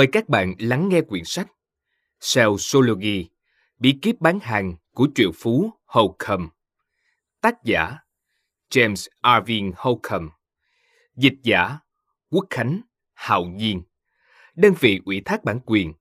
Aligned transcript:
Mời 0.00 0.06
các 0.12 0.28
bạn 0.28 0.54
lắng 0.58 0.88
nghe 0.88 1.00
quyển 1.00 1.24
sách 1.24 1.48
Salesology, 2.20 3.28
bí 3.78 3.98
kíp 4.02 4.20
bán 4.20 4.40
hàng 4.42 4.74
của 4.94 5.08
triệu 5.14 5.30
phú 5.34 5.70
Holcomb. 5.84 6.50
Tác 7.40 7.64
giả 7.64 7.98
James 8.70 9.08
Arvin 9.20 9.72
Holcomb. 9.76 10.30
Dịch 11.16 11.34
giả 11.42 11.78
Quốc 12.30 12.46
Khánh 12.50 12.80
Hào 13.14 13.44
Nhiên. 13.44 13.82
Đơn 14.54 14.74
vị 14.80 15.00
ủy 15.04 15.22
thác 15.24 15.44
bản 15.44 15.60
quyền 15.66 15.92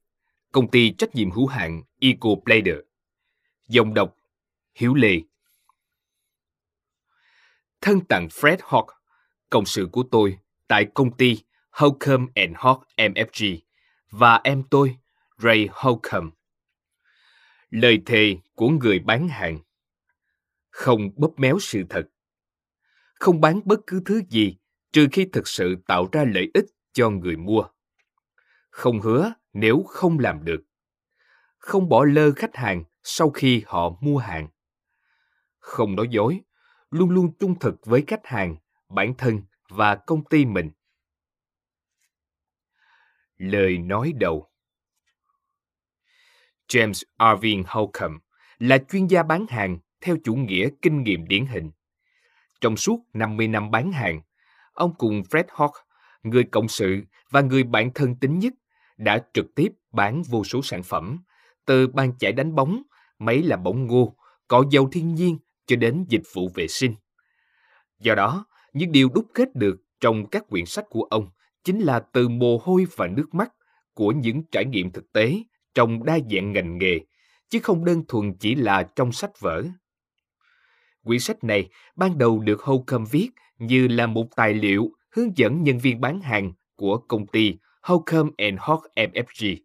Công 0.51 0.71
ty 0.71 0.93
trách 0.97 1.15
nhiệm 1.15 1.31
hữu 1.31 1.47
hạn 1.47 1.83
Eco 1.99 2.29
Blader. 2.45 2.79
Dòng 3.67 3.93
đọc 3.93 4.15
Hiếu 4.75 4.93
Lê. 4.93 5.21
Thân 7.81 7.99
tặng 8.09 8.27
Fred 8.27 8.57
Hawk, 8.57 8.87
cộng 9.49 9.65
sự 9.65 9.89
của 9.91 10.03
tôi 10.11 10.39
tại 10.67 10.85
công 10.93 11.17
ty 11.17 11.37
Holcomb 11.71 12.29
and 12.35 12.55
Hawk 12.55 12.81
MFG 12.97 13.68
và 14.11 14.41
em 14.43 14.63
tôi, 14.69 14.97
Ray 15.37 15.69
Holcomb. 15.71 16.33
Lời 17.69 18.01
thề 18.05 18.37
của 18.55 18.69
người 18.69 18.99
bán 18.99 19.27
hàng 19.27 19.59
Không 20.69 21.09
bóp 21.15 21.33
méo 21.37 21.59
sự 21.59 21.83
thật 21.89 22.07
Không 23.13 23.41
bán 23.41 23.61
bất 23.65 23.79
cứ 23.87 24.01
thứ 24.05 24.21
gì 24.29 24.57
trừ 24.91 25.07
khi 25.11 25.25
thực 25.33 25.47
sự 25.47 25.75
tạo 25.87 26.07
ra 26.11 26.25
lợi 26.33 26.51
ích 26.53 26.65
cho 26.93 27.09
người 27.09 27.35
mua. 27.35 27.63
Không 28.69 29.01
hứa 29.01 29.33
nếu 29.53 29.83
không 29.87 30.19
làm 30.19 30.45
được. 30.45 30.61
Không 31.57 31.89
bỏ 31.89 32.05
lơ 32.05 32.31
khách 32.31 32.55
hàng 32.55 32.83
sau 33.03 33.29
khi 33.29 33.63
họ 33.65 33.89
mua 34.01 34.17
hàng. 34.17 34.47
Không 35.59 35.95
nói 35.95 36.07
dối, 36.11 36.39
luôn 36.91 37.09
luôn 37.09 37.31
trung 37.39 37.59
thực 37.59 37.85
với 37.85 38.03
khách 38.07 38.25
hàng, 38.25 38.55
bản 38.89 39.13
thân 39.17 39.41
và 39.69 39.95
công 39.95 40.23
ty 40.25 40.45
mình. 40.45 40.71
Lời 43.39 43.77
nói 43.77 44.13
đầu 44.15 44.49
James 46.67 47.03
Arvin 47.17 47.63
Holcomb 47.67 48.21
là 48.57 48.77
chuyên 48.77 49.07
gia 49.07 49.23
bán 49.23 49.45
hàng 49.49 49.79
theo 50.01 50.17
chủ 50.23 50.35
nghĩa 50.35 50.69
kinh 50.81 51.03
nghiệm 51.03 51.27
điển 51.27 51.45
hình. 51.45 51.71
Trong 52.61 52.77
suốt 52.77 52.99
50 53.13 53.47
năm 53.47 53.71
bán 53.71 53.91
hàng, 53.91 54.21
ông 54.73 54.95
cùng 54.97 55.21
Fred 55.21 55.43
Hawk, 55.43 55.71
người 56.23 56.43
cộng 56.43 56.67
sự 56.67 57.01
và 57.29 57.41
người 57.41 57.63
bạn 57.63 57.93
thân 57.93 58.15
tín 58.15 58.39
nhất, 58.39 58.53
đã 58.97 59.23
trực 59.33 59.45
tiếp 59.55 59.67
bán 59.91 60.23
vô 60.23 60.43
số 60.43 60.61
sản 60.63 60.83
phẩm, 60.83 61.19
từ 61.65 61.87
bàn 61.87 62.13
chải 62.19 62.31
đánh 62.31 62.55
bóng, 62.55 62.83
máy 63.19 63.43
làm 63.43 63.63
bóng 63.63 63.87
ngô, 63.87 64.15
cọ 64.47 64.63
dầu 64.71 64.89
thiên 64.91 65.15
nhiên 65.15 65.37
cho 65.67 65.75
đến 65.75 66.05
dịch 66.09 66.23
vụ 66.33 66.49
vệ 66.55 66.67
sinh. 66.67 66.95
Do 67.99 68.15
đó, 68.15 68.45
những 68.73 68.91
điều 68.91 69.09
đúc 69.09 69.25
kết 69.33 69.55
được 69.55 69.77
trong 69.99 70.29
các 70.29 70.43
quyển 70.49 70.65
sách 70.65 70.85
của 70.89 71.03
ông 71.03 71.29
chính 71.63 71.79
là 71.79 71.99
từ 71.99 72.27
mồ 72.27 72.57
hôi 72.63 72.87
và 72.95 73.07
nước 73.07 73.33
mắt 73.33 73.53
của 73.93 74.11
những 74.11 74.43
trải 74.51 74.65
nghiệm 74.65 74.91
thực 74.91 75.13
tế 75.13 75.43
trong 75.73 76.05
đa 76.05 76.19
dạng 76.31 76.53
ngành 76.53 76.77
nghề, 76.77 76.99
chứ 77.49 77.59
không 77.63 77.85
đơn 77.85 78.03
thuần 78.07 78.33
chỉ 78.39 78.55
là 78.55 78.83
trong 78.95 79.11
sách 79.11 79.39
vở. 79.39 79.63
Quyển 81.03 81.19
sách 81.19 81.43
này 81.43 81.69
ban 81.95 82.17
đầu 82.17 82.39
được 82.39 82.61
Holcomb 82.61 83.07
viết 83.11 83.29
như 83.57 83.87
là 83.87 84.07
một 84.07 84.35
tài 84.35 84.53
liệu 84.53 84.91
hướng 85.11 85.37
dẫn 85.37 85.63
nhân 85.63 85.77
viên 85.77 86.01
bán 86.01 86.21
hàng 86.21 86.53
của 86.75 86.97
công 86.97 87.27
ty 87.27 87.55
Holcomb 87.81 88.31
and 88.37 88.59
Hawk 88.59 88.81
MFG. 88.95 89.55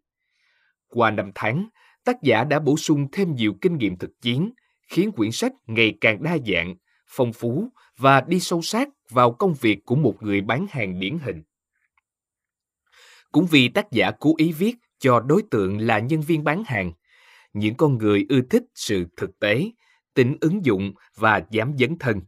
Qua 0.87 1.11
năm 1.11 1.31
tháng, 1.35 1.69
tác 2.03 2.21
giả 2.21 2.43
đã 2.43 2.59
bổ 2.59 2.77
sung 2.77 3.07
thêm 3.11 3.35
nhiều 3.35 3.53
kinh 3.61 3.77
nghiệm 3.77 3.97
thực 3.97 4.21
chiến, 4.21 4.51
khiến 4.87 5.11
quyển 5.11 5.31
sách 5.31 5.53
ngày 5.67 5.97
càng 6.01 6.23
đa 6.23 6.37
dạng, 6.47 6.75
phong 7.07 7.33
phú 7.33 7.67
và 7.97 8.21
đi 8.21 8.39
sâu 8.39 8.61
sát 8.61 8.89
vào 9.09 9.31
công 9.31 9.53
việc 9.53 9.85
của 9.85 9.95
một 9.95 10.15
người 10.21 10.41
bán 10.41 10.65
hàng 10.69 10.99
điển 10.99 11.17
hình. 11.19 11.43
Cũng 13.35 13.45
vì 13.45 13.67
tác 13.67 13.91
giả 13.91 14.11
cố 14.19 14.33
ý 14.37 14.51
viết 14.51 14.75
cho 14.99 15.19
đối 15.19 15.43
tượng 15.51 15.79
là 15.79 15.99
nhân 15.99 16.21
viên 16.21 16.43
bán 16.43 16.63
hàng, 16.67 16.91
những 17.53 17.75
con 17.75 17.97
người 17.97 18.25
ưa 18.29 18.41
thích 18.49 18.63
sự 18.75 19.05
thực 19.17 19.39
tế, 19.39 19.71
tính 20.13 20.37
ứng 20.41 20.65
dụng 20.65 20.93
và 21.15 21.43
dám 21.51 21.73
dấn 21.79 21.97
thân, 21.99 22.21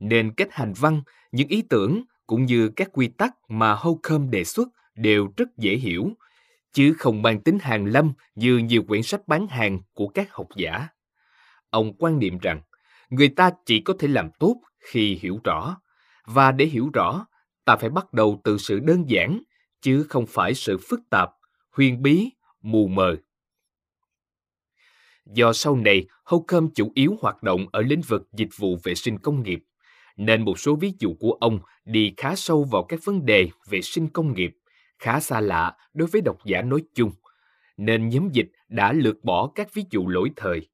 nên 0.00 0.32
cách 0.36 0.48
hành 0.52 0.72
văn, 0.80 1.02
những 1.32 1.48
ý 1.48 1.62
tưởng 1.62 2.04
cũng 2.26 2.44
như 2.44 2.68
các 2.68 2.88
quy 2.92 3.08
tắc 3.08 3.34
mà 3.48 3.74
Holcomb 3.74 4.30
đề 4.30 4.44
xuất 4.44 4.68
đều 4.94 5.28
rất 5.36 5.48
dễ 5.56 5.76
hiểu, 5.76 6.10
chứ 6.72 6.94
không 6.98 7.22
mang 7.22 7.40
tính 7.40 7.58
hàng 7.62 7.86
lâm 7.86 8.12
như 8.34 8.58
nhiều 8.58 8.82
quyển 8.82 9.02
sách 9.02 9.20
bán 9.26 9.46
hàng 9.46 9.80
của 9.94 10.08
các 10.08 10.32
học 10.32 10.46
giả. 10.56 10.88
Ông 11.70 11.92
quan 11.98 12.18
niệm 12.18 12.38
rằng, 12.38 12.60
người 13.10 13.28
ta 13.28 13.50
chỉ 13.66 13.80
có 13.80 13.94
thể 13.98 14.08
làm 14.08 14.30
tốt 14.38 14.60
khi 14.78 15.18
hiểu 15.22 15.40
rõ, 15.44 15.76
và 16.26 16.52
để 16.52 16.64
hiểu 16.64 16.90
rõ, 16.94 17.26
ta 17.64 17.76
phải 17.76 17.90
bắt 17.90 18.12
đầu 18.12 18.40
từ 18.44 18.58
sự 18.58 18.80
đơn 18.80 19.10
giản, 19.10 19.42
chứ 19.82 20.06
không 20.08 20.26
phải 20.26 20.54
sự 20.54 20.78
phức 20.78 21.00
tạp, 21.10 21.30
huyền 21.70 22.02
bí, 22.02 22.30
mù 22.62 22.86
mờ. 22.86 23.16
Do 25.26 25.52
sau 25.52 25.76
này 25.76 26.06
Holcomb 26.24 26.70
chủ 26.74 26.92
yếu 26.94 27.16
hoạt 27.20 27.42
động 27.42 27.66
ở 27.72 27.82
lĩnh 27.82 28.00
vực 28.00 28.28
dịch 28.32 28.48
vụ 28.56 28.78
vệ 28.84 28.94
sinh 28.94 29.18
công 29.18 29.42
nghiệp, 29.42 29.64
nên 30.16 30.44
một 30.44 30.58
số 30.58 30.76
ví 30.76 30.92
dụ 30.98 31.14
của 31.20 31.32
ông 31.40 31.60
đi 31.84 32.14
khá 32.16 32.34
sâu 32.36 32.64
vào 32.64 32.82
các 32.82 33.00
vấn 33.04 33.26
đề 33.26 33.48
vệ 33.68 33.82
sinh 33.82 34.08
công 34.08 34.34
nghiệp, 34.34 34.56
khá 34.98 35.20
xa 35.20 35.40
lạ 35.40 35.76
đối 35.94 36.08
với 36.08 36.20
độc 36.20 36.44
giả 36.44 36.62
nói 36.62 36.82
chung, 36.94 37.12
nên 37.76 38.08
nhóm 38.08 38.28
dịch 38.32 38.50
đã 38.68 38.92
lược 38.92 39.24
bỏ 39.24 39.52
các 39.54 39.74
ví 39.74 39.84
dụ 39.90 40.08
lỗi 40.08 40.30
thời. 40.36 40.68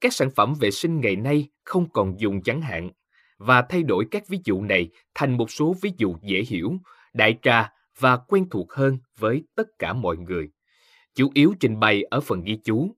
Các 0.00 0.12
sản 0.12 0.30
phẩm 0.30 0.54
vệ 0.60 0.70
sinh 0.70 1.00
ngày 1.00 1.16
nay 1.16 1.48
không 1.64 1.90
còn 1.90 2.20
dùng 2.20 2.42
chẳng 2.42 2.60
hạn, 2.60 2.90
và 3.38 3.62
thay 3.62 3.82
đổi 3.82 4.06
các 4.10 4.28
ví 4.28 4.38
dụ 4.44 4.62
này 4.62 4.88
thành 5.14 5.36
một 5.36 5.50
số 5.50 5.74
ví 5.82 5.92
dụ 5.96 6.16
dễ 6.22 6.42
hiểu, 6.48 6.72
đại 7.12 7.38
trà 7.42 7.72
và 8.02 8.16
quen 8.16 8.46
thuộc 8.50 8.72
hơn 8.72 8.98
với 9.18 9.44
tất 9.54 9.78
cả 9.78 9.92
mọi 9.92 10.16
người. 10.16 10.48
Chủ 11.14 11.30
yếu 11.34 11.54
trình 11.60 11.80
bày 11.80 12.02
ở 12.02 12.20
phần 12.20 12.42
ghi 12.42 12.58
chú. 12.64 12.96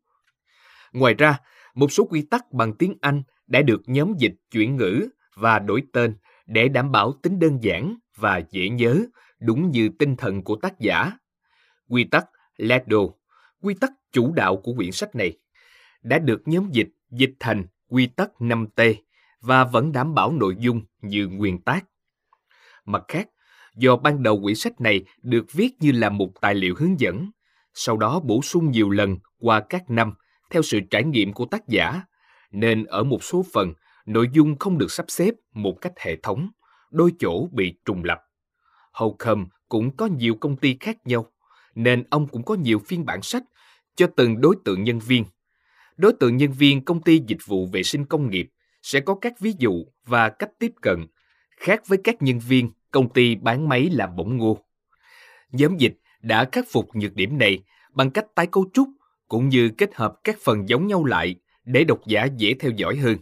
Ngoài 0.93 1.15
ra, 1.15 1.39
một 1.75 1.93
số 1.93 2.05
quy 2.05 2.23
tắc 2.23 2.53
bằng 2.53 2.75
tiếng 2.75 2.95
Anh 3.01 3.23
đã 3.47 3.63
được 3.63 3.83
nhóm 3.87 4.15
dịch 4.19 4.35
chuyển 4.51 4.77
ngữ 4.77 5.09
và 5.35 5.59
đổi 5.59 5.83
tên 5.93 6.17
để 6.47 6.69
đảm 6.69 6.93
bảo 6.93 7.13
tính 7.23 7.39
đơn 7.39 7.59
giản 7.63 7.97
và 8.17 8.43
dễ 8.51 8.69
nhớ, 8.69 9.05
đúng 9.41 9.71
như 9.71 9.89
tinh 9.99 10.17
thần 10.17 10.43
của 10.43 10.57
tác 10.57 10.81
giả. 10.81 11.13
Quy 11.89 12.05
tắc 12.05 12.27
Ledo, 12.57 12.99
quy 13.63 13.75
tắc 13.75 13.93
chủ 14.13 14.33
đạo 14.33 14.57
của 14.57 14.75
quyển 14.75 14.93
sách 14.93 15.15
này, 15.15 15.39
đã 16.03 16.19
được 16.19 16.43
nhóm 16.49 16.71
dịch 16.73 16.89
dịch 17.11 17.33
thành 17.41 17.67
quy 17.89 18.07
tắc 18.07 18.31
5T 18.39 18.95
và 19.41 19.65
vẫn 19.65 19.93
đảm 19.93 20.15
bảo 20.15 20.33
nội 20.33 20.57
dung 20.59 20.83
như 21.01 21.29
nguyên 21.29 21.61
tác. 21.61 21.85
Mặt 22.85 23.05
khác, 23.09 23.29
do 23.77 23.97
ban 23.97 24.23
đầu 24.23 24.41
quyển 24.43 24.55
sách 24.55 24.81
này 24.81 25.05
được 25.23 25.53
viết 25.53 25.71
như 25.81 25.93
là 25.93 26.11
một 26.11 26.31
tài 26.41 26.55
liệu 26.55 26.75
hướng 26.79 27.01
dẫn, 27.01 27.31
sau 27.75 27.97
đó 27.97 28.21
bổ 28.21 28.43
sung 28.43 28.71
nhiều 28.71 28.91
lần 28.91 29.19
qua 29.41 29.61
các 29.61 29.91
năm 29.91 30.15
theo 30.51 30.63
sự 30.63 30.81
trải 30.91 31.05
nghiệm 31.05 31.33
của 31.33 31.47
tác 31.47 31.69
giả, 31.69 32.03
nên 32.51 32.85
ở 32.85 33.05
một 33.05 33.25
số 33.25 33.45
phần 33.53 33.73
nội 34.07 34.29
dung 34.33 34.59
không 34.59 34.79
được 34.79 34.91
sắp 34.91 35.07
xếp 35.09 35.35
một 35.53 35.75
cách 35.81 35.93
hệ 35.99 36.17
thống, 36.17 36.49
đôi 36.91 37.13
chỗ 37.19 37.49
bị 37.53 37.75
trùng 37.85 38.05
lập. 38.05 38.19
Holcomb 38.93 39.49
cũng 39.69 39.97
có 39.97 40.07
nhiều 40.07 40.35
công 40.35 40.57
ty 40.57 40.77
khác 40.81 40.97
nhau, 41.05 41.33
nên 41.75 42.05
ông 42.11 42.29
cũng 42.29 42.45
có 42.45 42.55
nhiều 42.55 42.79
phiên 42.79 43.05
bản 43.05 43.23
sách 43.23 43.43
cho 43.97 44.07
từng 44.17 44.41
đối 44.41 44.57
tượng 44.65 44.85
nhân 44.85 44.99
viên. 44.99 45.25
Đối 45.97 46.13
tượng 46.13 46.37
nhân 46.37 46.53
viên 46.53 46.85
công 46.85 47.03
ty 47.03 47.23
dịch 47.27 47.47
vụ 47.47 47.67
vệ 47.67 47.83
sinh 47.83 48.05
công 48.05 48.31
nghiệp 48.31 48.49
sẽ 48.83 49.01
có 49.01 49.15
các 49.15 49.41
ví 49.41 49.55
dụ 49.59 49.85
và 50.07 50.29
cách 50.29 50.51
tiếp 50.59 50.73
cận 50.83 51.07
khác 51.57 51.83
với 51.87 51.99
các 52.05 52.23
nhân 52.23 52.39
viên 52.39 52.71
công 52.95 53.09
ty 53.09 53.35
bán 53.35 53.69
máy 53.69 53.91
làm 53.93 54.17
bỗng 54.17 54.37
ngô. 54.37 54.59
Nhóm 55.53 55.77
dịch 55.77 55.95
đã 56.21 56.49
khắc 56.53 56.65
phục 56.73 56.89
nhược 56.95 57.15
điểm 57.15 57.39
này 57.39 57.63
bằng 57.93 58.11
cách 58.11 58.27
tái 58.35 58.47
cấu 58.47 58.67
trúc 58.73 58.89
cũng 59.29 59.49
như 59.49 59.71
kết 59.79 59.95
hợp 59.95 60.15
các 60.25 60.37
phần 60.45 60.69
giống 60.69 60.87
nhau 60.87 61.05
lại 61.05 61.37
để 61.65 61.85
độc 61.85 62.01
giả 62.07 62.25
dễ 62.25 62.55
theo 62.55 62.71
dõi 62.71 62.97
hơn. 62.97 63.17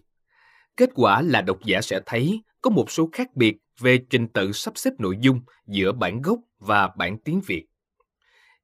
Kết 0.76 0.90
quả 0.94 1.22
là 1.22 1.40
độc 1.40 1.58
giả 1.64 1.80
sẽ 1.80 2.00
thấy 2.06 2.42
có 2.60 2.70
một 2.70 2.90
số 2.90 3.08
khác 3.12 3.36
biệt 3.36 3.56
về 3.78 3.98
trình 4.10 4.28
tự 4.28 4.52
sắp 4.52 4.72
xếp 4.76 4.90
nội 4.98 5.16
dung 5.20 5.40
giữa 5.66 5.92
bản 5.92 6.22
gốc 6.22 6.38
và 6.58 6.90
bản 6.96 7.18
tiếng 7.18 7.40
Việt. 7.46 7.66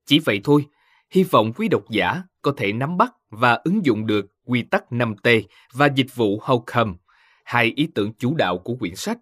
Chỉ 0.06 0.18
vậy 0.18 0.40
thôi, 0.44 0.66
hy 1.10 1.24
vọng 1.24 1.52
quý 1.56 1.68
độc 1.68 1.82
giả 1.90 2.22
có 2.42 2.54
thể 2.56 2.72
nắm 2.72 2.96
bắt 2.96 3.12
và 3.30 3.60
ứng 3.64 3.84
dụng 3.84 4.06
được 4.06 4.26
quy 4.44 4.62
tắc 4.62 4.84
5T 4.90 5.42
và 5.72 5.86
dịch 5.86 6.14
vụ 6.14 6.40
Holcomb, 6.42 6.96
hai 7.44 7.72
ý 7.76 7.88
tưởng 7.94 8.12
chủ 8.18 8.34
đạo 8.34 8.58
của 8.58 8.74
quyển 8.74 8.96
sách, 8.96 9.18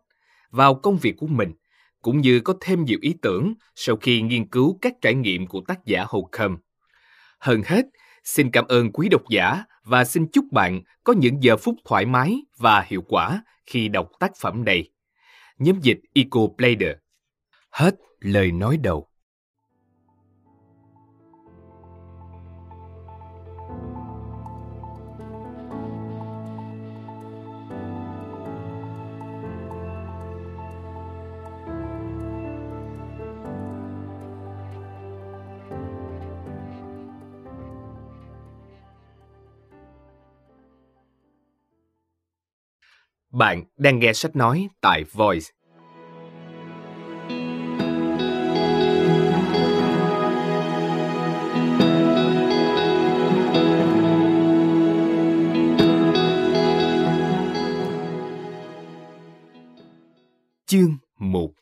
vào 0.50 0.74
công 0.74 0.96
việc 0.96 1.16
của 1.16 1.26
mình, 1.26 1.52
cũng 2.02 2.20
như 2.20 2.40
có 2.40 2.54
thêm 2.60 2.84
nhiều 2.84 2.98
ý 3.02 3.14
tưởng 3.22 3.54
sau 3.74 3.96
khi 3.96 4.22
nghiên 4.22 4.48
cứu 4.48 4.78
các 4.82 4.92
trải 5.00 5.14
nghiệm 5.14 5.46
của 5.46 5.60
tác 5.68 5.84
giả 5.84 6.04
Holcomb. 6.08 6.58
Hơn 7.38 7.62
hết, 7.64 7.86
xin 8.24 8.50
cảm 8.50 8.66
ơn 8.68 8.92
quý 8.92 9.08
độc 9.08 9.22
giả 9.30 9.64
và 9.84 10.04
xin 10.04 10.26
chúc 10.32 10.44
bạn 10.52 10.80
có 11.04 11.12
những 11.12 11.42
giờ 11.42 11.56
phút 11.56 11.74
thoải 11.84 12.06
mái 12.06 12.36
và 12.58 12.84
hiệu 12.86 13.02
quả 13.08 13.42
khi 13.66 13.88
đọc 13.88 14.08
tác 14.20 14.30
phẩm 14.40 14.64
này. 14.64 14.90
Nhóm 15.58 15.80
dịch 15.80 15.98
Eco 16.14 16.40
Plader. 16.58 16.96
Hết 17.70 17.94
lời 18.20 18.52
nói 18.52 18.76
đầu. 18.82 19.08
Bạn 43.38 43.64
đang 43.76 43.98
nghe 43.98 44.12
sách 44.12 44.36
nói 44.36 44.68
tại 44.80 45.04
Voice. 45.12 45.46
Chương 60.66 60.98
1 61.18 61.52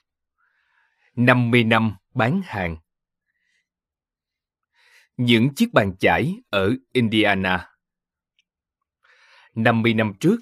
50 1.16 1.64
năm 1.64 1.96
bán 2.14 2.40
hàng. 2.44 2.76
Những 5.16 5.54
chiếc 5.54 5.72
bàn 5.72 5.96
chải 6.00 6.34
ở 6.50 6.70
Indiana. 6.92 7.68
50 9.54 9.94
năm 9.94 10.12
trước, 10.20 10.36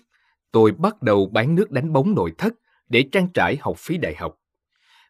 tôi 0.52 0.72
bắt 0.72 1.02
đầu 1.02 1.26
bán 1.26 1.54
nước 1.54 1.70
đánh 1.70 1.92
bóng 1.92 2.14
nội 2.14 2.32
thất 2.38 2.54
để 2.88 3.04
trang 3.12 3.28
trải 3.34 3.56
học 3.60 3.78
phí 3.78 3.98
đại 3.98 4.14
học. 4.14 4.38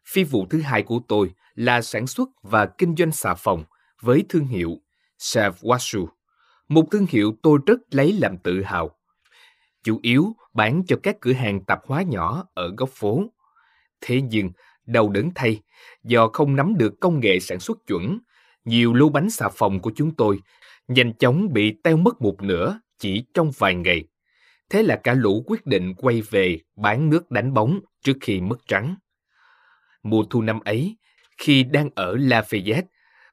Phi 0.05 0.23
vụ 0.23 0.45
thứ 0.49 0.61
hai 0.61 0.83
của 0.83 0.99
tôi 1.07 1.33
là 1.55 1.81
sản 1.81 2.07
xuất 2.07 2.29
và 2.43 2.65
kinh 2.65 2.95
doanh 2.95 3.11
xà 3.11 3.33
phòng 3.33 3.63
với 4.01 4.25
thương 4.29 4.45
hiệu 4.45 4.77
Save 5.17 5.57
một 6.67 6.83
thương 6.91 7.05
hiệu 7.09 7.33
tôi 7.43 7.59
rất 7.65 7.79
lấy 7.91 8.13
làm 8.13 8.37
tự 8.37 8.63
hào. 8.63 8.99
Chủ 9.83 9.99
yếu 10.01 10.35
bán 10.53 10.83
cho 10.87 10.97
các 11.03 11.17
cửa 11.21 11.33
hàng 11.33 11.65
tạp 11.65 11.79
hóa 11.85 12.01
nhỏ 12.01 12.45
ở 12.53 12.73
góc 12.77 12.89
phố. 12.89 13.23
Thế 14.01 14.21
nhưng, 14.21 14.51
đau 14.85 15.09
đớn 15.09 15.31
thay, 15.35 15.61
do 16.03 16.27
không 16.27 16.55
nắm 16.55 16.77
được 16.77 16.93
công 16.99 17.19
nghệ 17.19 17.39
sản 17.39 17.59
xuất 17.59 17.77
chuẩn, 17.87 18.19
nhiều 18.65 18.93
lô 18.93 19.09
bánh 19.09 19.29
xà 19.29 19.49
phòng 19.49 19.79
của 19.79 19.91
chúng 19.95 20.15
tôi 20.15 20.39
nhanh 20.87 21.13
chóng 21.13 21.53
bị 21.53 21.73
teo 21.83 21.97
mất 21.97 22.21
một 22.21 22.41
nửa 22.41 22.79
chỉ 22.99 23.25
trong 23.33 23.51
vài 23.57 23.75
ngày. 23.75 24.03
Thế 24.73 24.83
là 24.83 24.95
cả 24.95 25.13
lũ 25.13 25.43
quyết 25.47 25.65
định 25.65 25.93
quay 25.97 26.21
về 26.21 26.59
bán 26.75 27.09
nước 27.09 27.31
đánh 27.31 27.53
bóng 27.53 27.79
trước 28.03 28.17
khi 28.21 28.41
mất 28.41 28.57
trắng. 28.67 28.95
Mùa 30.03 30.23
thu 30.29 30.41
năm 30.41 30.59
ấy, 30.59 30.97
khi 31.37 31.63
đang 31.63 31.89
ở 31.95 32.15
Lafayette, 32.15 32.83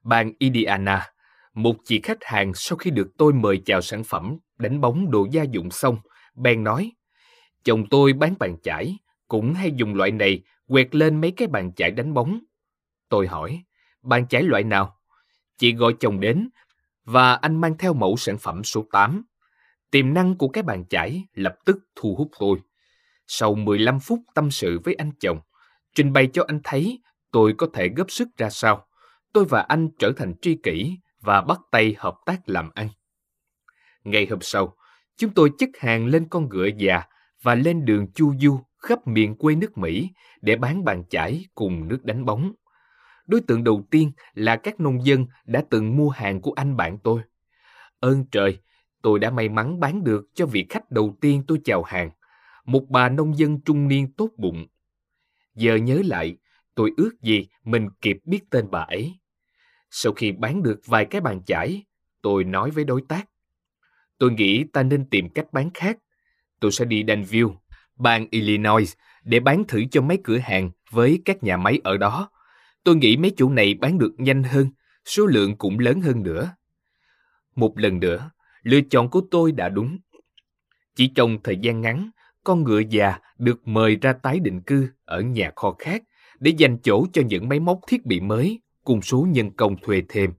bang 0.03 0.33
Indiana, 0.39 1.13
một 1.55 1.77
chị 1.85 2.01
khách 2.03 2.25
hàng 2.25 2.55
sau 2.55 2.77
khi 2.79 2.91
được 2.91 3.09
tôi 3.19 3.33
mời 3.33 3.63
chào 3.65 3.81
sản 3.81 4.05
phẩm 4.05 4.39
đánh 4.59 4.81
bóng 4.81 5.11
đồ 5.11 5.27
gia 5.31 5.43
dụng 5.43 5.71
xong, 5.71 5.99
bèn 6.35 6.65
nói, 6.65 6.93
chồng 7.65 7.85
tôi 7.91 8.13
bán 8.13 8.35
bàn 8.39 8.57
chải, 8.63 8.99
cũng 9.29 9.55
hay 9.55 9.73
dùng 9.77 9.95
loại 9.95 10.11
này 10.11 10.43
quẹt 10.69 10.95
lên 10.95 11.21
mấy 11.21 11.31
cái 11.31 11.49
bàn 11.49 11.73
chải 11.75 11.91
đánh 11.91 12.15
bóng. 12.15 12.41
Tôi 13.09 13.27
hỏi, 13.27 13.65
bàn 14.03 14.29
chải 14.29 14.43
loại 14.43 14.63
nào? 14.63 14.97
Chị 15.59 15.75
gọi 15.75 15.95
chồng 16.01 16.21
đến, 16.21 16.49
và 17.05 17.35
anh 17.35 17.61
mang 17.61 17.79
theo 17.79 17.95
mẫu 17.95 18.17
sản 18.17 18.39
phẩm 18.39 18.65
số 18.65 18.85
8. 18.93 19.25
Tiềm 19.91 20.15
năng 20.15 20.39
của 20.39 20.49
cái 20.49 20.63
bàn 20.63 20.85
chải 20.91 21.25
lập 21.35 21.57
tức 21.65 21.79
thu 21.97 22.15
hút 22.15 22.31
tôi. 22.39 22.59
Sau 23.27 23.55
15 23.55 24.01
phút 24.01 24.21
tâm 24.35 24.51
sự 24.51 24.81
với 24.85 24.95
anh 24.95 25.11
chồng, 25.21 25.41
trình 25.95 26.13
bày 26.13 26.29
cho 26.33 26.45
anh 26.47 26.61
thấy 26.65 27.01
tôi 27.33 27.55
có 27.59 27.67
thể 27.75 27.89
góp 27.89 28.11
sức 28.11 28.29
ra 28.37 28.51
sao, 28.51 28.87
tôi 29.33 29.45
và 29.45 29.61
anh 29.61 29.89
trở 29.99 30.13
thành 30.17 30.35
tri 30.43 30.57
kỷ 30.63 30.99
và 31.21 31.41
bắt 31.41 31.61
tay 31.71 31.95
hợp 31.99 32.15
tác 32.27 32.41
làm 32.47 32.71
ăn. 32.75 32.89
Ngày 34.05 34.27
hôm 34.31 34.39
sau, 34.43 34.77
chúng 35.17 35.31
tôi 35.35 35.51
chất 35.59 35.69
hàng 35.79 36.07
lên 36.07 36.29
con 36.31 36.49
ngựa 36.49 36.69
già 36.77 37.03
và 37.43 37.55
lên 37.55 37.85
đường 37.85 38.13
chu 38.13 38.35
du 38.41 38.61
khắp 38.79 39.07
miền 39.07 39.37
quê 39.37 39.55
nước 39.55 39.79
Mỹ 39.79 40.11
để 40.41 40.57
bán 40.57 40.85
bàn 40.85 41.05
chải 41.11 41.45
cùng 41.55 41.89
nước 41.89 42.05
đánh 42.05 42.25
bóng. 42.25 42.53
Đối 43.27 43.41
tượng 43.41 43.65
đầu 43.65 43.87
tiên 43.91 44.13
là 44.35 44.57
các 44.57 44.81
nông 44.81 45.07
dân 45.07 45.27
đã 45.45 45.63
từng 45.71 45.97
mua 45.97 46.09
hàng 46.09 46.41
của 46.41 46.53
anh 46.53 46.77
bạn 46.77 46.99
tôi. 46.99 47.23
Ơn 48.01 48.25
trời, 48.33 48.59
tôi 49.03 49.19
đã 49.19 49.31
may 49.31 49.49
mắn 49.49 49.81
bán 49.81 50.05
được 50.05 50.29
cho 50.35 50.47
vị 50.47 50.67
khách 50.69 50.91
đầu 50.91 51.17
tiên 51.21 51.43
tôi 51.47 51.61
chào 51.65 51.83
hàng, 51.83 52.11
một 52.65 52.87
bà 52.89 53.09
nông 53.09 53.39
dân 53.39 53.61
trung 53.61 53.89
niên 53.89 54.13
tốt 54.13 54.31
bụng. 54.37 54.67
Giờ 55.55 55.77
nhớ 55.77 56.03
lại, 56.05 56.37
tôi 56.75 56.93
ước 56.97 57.11
gì 57.23 57.47
mình 57.65 57.89
kịp 58.01 58.19
biết 58.25 58.41
tên 58.51 58.71
bà 58.71 58.81
ấy. 58.81 59.15
Sau 59.91 60.13
khi 60.13 60.33
bán 60.33 60.63
được 60.63 60.81
vài 60.87 61.05
cái 61.05 61.21
bàn 61.21 61.43
chải, 61.47 61.85
tôi 62.23 62.45
nói 62.45 62.71
với 62.71 62.85
đối 62.85 63.03
tác. 63.09 63.29
Tôi 64.19 64.33
nghĩ 64.33 64.65
ta 64.73 64.83
nên 64.83 65.09
tìm 65.11 65.29
cách 65.29 65.53
bán 65.53 65.71
khác. 65.75 65.99
Tôi 66.61 66.73
sẽ 66.73 66.85
đi 66.85 67.05
Danville, 67.09 67.55
bang 67.97 68.27
Illinois, 68.31 68.95
để 69.25 69.41
bán 69.41 69.65
thử 69.69 69.85
cho 69.91 70.01
mấy 70.01 70.19
cửa 70.25 70.39
hàng 70.39 70.71
với 70.91 71.23
các 71.25 71.43
nhà 71.43 71.57
máy 71.57 71.81
ở 71.85 71.97
đó. 71.97 72.31
Tôi 72.85 72.97
nghĩ 72.97 73.17
mấy 73.17 73.33
chỗ 73.37 73.49
này 73.49 73.75
bán 73.75 73.99
được 73.99 74.13
nhanh 74.19 74.43
hơn, 74.43 74.71
số 75.05 75.27
lượng 75.27 75.57
cũng 75.57 75.79
lớn 75.79 76.01
hơn 76.01 76.23
nữa. 76.23 76.55
Một 77.57 77.79
lần 77.79 78.01
nữa, 78.01 78.31
lựa 78.63 78.81
chọn 78.91 79.11
của 79.11 79.23
tôi 79.31 79.53
đã 79.53 79.69
đúng. 79.69 79.99
Chỉ 80.95 81.09
trong 81.15 81.39
thời 81.45 81.57
gian 81.57 81.81
ngắn, 81.81 82.11
con 82.45 82.65
ngựa 82.65 82.81
già 82.91 83.19
được 83.39 83.69
mời 83.69 83.97
ra 83.97 84.13
tái 84.13 84.41
định 84.41 84.63
cư 84.63 84.89
ở 85.05 85.21
nhà 85.21 85.53
kho 85.57 85.75
khác 85.79 86.03
để 86.41 86.53
dành 86.59 86.79
chỗ 86.83 87.07
cho 87.13 87.23
những 87.23 87.49
máy 87.49 87.61
móc 87.61 87.81
thiết 87.89 88.07
bị 88.07 88.21
mới 88.21 88.61
cùng 88.85 89.03
số 89.03 89.27
nhân 89.31 89.51
công 89.51 89.77
thuê 89.77 90.03
thêm. 90.09 90.33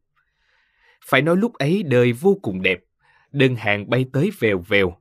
Phải 1.05 1.21
nói 1.21 1.37
lúc 1.37 1.53
ấy 1.53 1.83
đời 1.83 2.13
vô 2.13 2.37
cùng 2.41 2.61
đẹp, 2.61 2.79
đơn 3.31 3.55
hàng 3.55 3.89
bay 3.89 4.05
tới 4.13 4.31
vèo 4.39 4.59
vèo. 4.67 4.97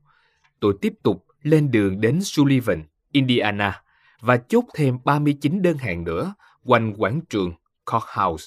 Tôi 0.60 0.74
tiếp 0.80 0.92
tục 1.02 1.26
lên 1.42 1.70
đường 1.70 2.00
đến 2.00 2.20
Sullivan, 2.22 2.84
Indiana 3.12 3.82
và 4.20 4.36
chốt 4.36 4.64
thêm 4.74 4.98
39 5.04 5.62
đơn 5.62 5.76
hàng 5.76 6.04
nữa 6.04 6.34
quanh 6.64 6.94
quảng 6.98 7.20
trường 7.28 7.52
Courthouse. 7.84 8.44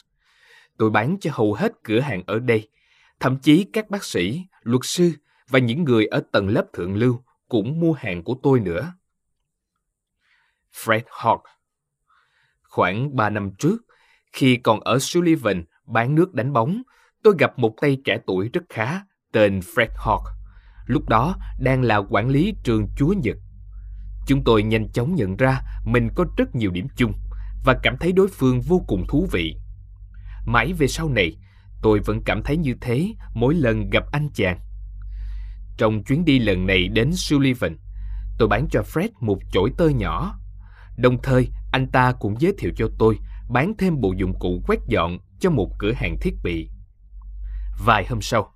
Tôi 0.77 0.89
bán 0.89 1.17
cho 1.21 1.31
hầu 1.33 1.53
hết 1.53 1.71
cửa 1.83 1.99
hàng 1.99 2.23
ở 2.27 2.39
đây, 2.39 2.69
thậm 3.19 3.37
chí 3.37 3.65
các 3.73 3.89
bác 3.89 4.03
sĩ, 4.03 4.45
luật 4.63 4.81
sư 4.83 5.11
và 5.49 5.59
những 5.59 5.83
người 5.83 6.05
ở 6.05 6.23
tầng 6.31 6.47
lớp 6.47 6.65
thượng 6.73 6.95
lưu 6.95 7.23
cũng 7.49 7.79
mua 7.79 7.93
hàng 7.93 8.23
của 8.23 8.35
tôi 8.43 8.59
nữa. 8.59 8.93
Fred 10.73 11.01
Hawk 11.09 11.41
Khoảng 12.63 13.15
3 13.15 13.29
năm 13.29 13.51
trước, 13.59 13.77
khi 14.31 14.57
còn 14.57 14.79
ở 14.79 14.99
Sullivan 14.99 15.63
bán 15.85 16.15
nước 16.15 16.33
đánh 16.33 16.53
bóng, 16.53 16.81
tôi 17.23 17.35
gặp 17.39 17.59
một 17.59 17.73
tay 17.81 17.97
trẻ 18.05 18.17
tuổi 18.27 18.49
rất 18.53 18.63
khá 18.69 19.01
tên 19.31 19.59
Fred 19.59 19.87
Hawk. 19.95 20.23
Lúc 20.85 21.09
đó 21.09 21.35
đang 21.59 21.81
là 21.81 21.97
quản 21.97 22.29
lý 22.29 22.53
trường 22.63 22.87
Chúa 22.97 23.13
Nhật. 23.23 23.37
Chúng 24.27 24.43
tôi 24.43 24.63
nhanh 24.63 24.91
chóng 24.91 25.15
nhận 25.15 25.37
ra 25.37 25.59
mình 25.85 26.09
có 26.15 26.25
rất 26.37 26.55
nhiều 26.55 26.71
điểm 26.71 26.87
chung 26.95 27.13
và 27.65 27.79
cảm 27.83 27.97
thấy 27.97 28.11
đối 28.11 28.27
phương 28.27 28.61
vô 28.61 28.83
cùng 28.87 29.05
thú 29.07 29.27
vị. 29.31 29.55
Mãi 30.45 30.73
về 30.73 30.87
sau 30.87 31.09
này, 31.09 31.37
tôi 31.83 31.99
vẫn 31.99 32.21
cảm 32.25 32.43
thấy 32.43 32.57
như 32.57 32.73
thế 32.81 33.13
mỗi 33.33 33.55
lần 33.55 33.89
gặp 33.89 34.03
anh 34.11 34.29
chàng. 34.33 34.59
Trong 35.77 36.03
chuyến 36.03 36.25
đi 36.25 36.39
lần 36.39 36.65
này 36.65 36.87
đến 36.87 37.11
Sullivan, 37.13 37.77
tôi 38.37 38.47
bán 38.47 38.67
cho 38.71 38.81
Fred 38.81 39.09
một 39.19 39.37
chổi 39.51 39.71
tơ 39.77 39.87
nhỏ. 39.89 40.39
Đồng 40.97 41.17
thời, 41.23 41.49
anh 41.71 41.87
ta 41.87 42.11
cũng 42.11 42.41
giới 42.41 42.53
thiệu 42.57 42.71
cho 42.75 42.89
tôi 42.99 43.17
bán 43.49 43.73
thêm 43.77 44.01
bộ 44.01 44.13
dụng 44.17 44.39
cụ 44.39 44.63
quét 44.67 44.79
dọn 44.87 45.17
cho 45.39 45.49
một 45.49 45.69
cửa 45.79 45.91
hàng 45.91 46.17
thiết 46.21 46.33
bị. 46.43 46.69
Vài 47.85 48.05
hôm 48.09 48.21
sau, 48.21 48.53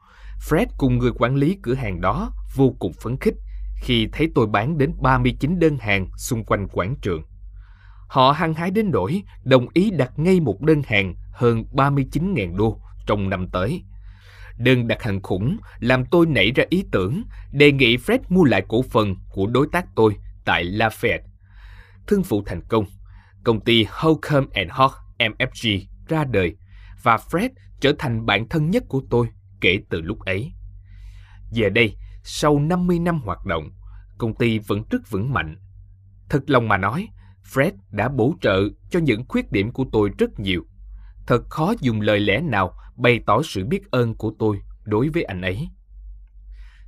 Fred 0.50 0.66
cùng 0.78 0.98
người 0.98 1.12
quản 1.20 1.36
lý 1.36 1.58
cửa 1.62 1.74
hàng 1.74 2.02
đó 2.02 2.32
vô 2.56 2.76
cùng 2.80 2.94
phấn 3.04 3.18
khích 3.18 3.36
khi 3.82 4.08
thấy 4.12 4.32
tôi 4.36 4.48
bán 4.48 4.78
đến 4.78 4.94
39 5.02 5.60
đơn 5.60 5.78
hàng 5.78 6.08
xung 6.18 6.44
quanh 6.46 6.68
quảng 6.68 6.96
trường. 7.02 7.24
Họ 8.08 8.32
hăng 8.32 8.54
hái 8.54 8.72
đến 8.72 8.92
nỗi 8.92 9.24
đồng 9.44 9.68
ý 9.74 9.92
đặt 9.92 10.20
ngay 10.20 10.40
một 10.40 10.62
đơn 10.62 10.82
hàng 10.88 11.16
hơn 11.32 11.64
39.000 11.72 12.56
đô 12.56 12.82
trong 13.08 13.30
năm 13.30 13.48
tới. 13.52 13.84
Đơn 14.58 14.88
đặt 14.88 15.04
hàng 15.04 15.22
khủng 15.22 15.58
làm 15.80 16.06
tôi 16.06 16.26
nảy 16.26 16.52
ra 16.52 16.64
ý 16.70 16.84
tưởng 16.92 17.24
đề 17.52 17.72
nghị 17.72 17.98
Fred 17.98 18.20
mua 18.30 18.44
lại 18.44 18.66
cổ 18.68 18.82
phần 18.82 19.16
của 19.30 19.48
đối 19.48 19.68
tác 19.72 19.86
tôi 19.96 20.16
tại 20.46 20.66
Lafayette. 20.66 21.28
Thương 22.08 22.22
vụ 22.22 22.44
thành 22.46 22.62
công, 22.70 22.86
công 23.44 23.62
ty 23.62 23.86
Holcomb 23.90 24.50
Hawk 24.54 24.92
MFG 25.20 25.80
ra 26.08 26.24
đời 26.24 26.56
và 27.04 27.16
Fred 27.16 27.50
trở 27.80 27.94
thành 28.00 28.26
bạn 28.26 28.50
thân 28.50 28.70
nhất 28.70 28.84
của 28.88 29.02
tôi 29.10 29.28
kể 29.62 29.80
từ 29.90 30.02
lúc 30.02 30.20
ấy. 30.20 30.52
Giờ 31.52 31.70
đây, 31.70 31.96
sau 32.24 32.60
50 32.60 33.00
năm 33.00 33.22
hoạt 33.26 33.46
động, 33.46 33.70
công 34.18 34.36
ty 34.36 34.60
vẫn 34.60 34.84
rất 34.90 35.10
vững 35.10 35.34
mạnh. 35.34 35.56
Thật 36.30 36.44
lòng 36.48 36.68
mà 36.68 36.78
nói, 36.78 37.08
Fred 37.54 37.72
đã 37.92 38.10
bổ 38.10 38.36
trợ 38.42 38.62
cho 38.90 39.00
những 39.00 39.26
khuyết 39.28 39.52
điểm 39.52 39.72
của 39.72 39.86
tôi 39.92 40.10
rất 40.18 40.40
nhiều. 40.40 40.64
Thật 41.28 41.50
khó 41.50 41.74
dùng 41.80 42.02
lời 42.02 42.20
lẽ 42.20 42.42
nào 42.42 42.74
bày 42.96 43.20
tỏ 43.26 43.42
sự 43.44 43.66
biết 43.66 43.92
ơn 43.92 44.16
của 44.16 44.34
tôi 44.40 44.62
đối 44.84 45.10
với 45.10 45.24
anh 45.24 45.42
ấy. 45.42 45.70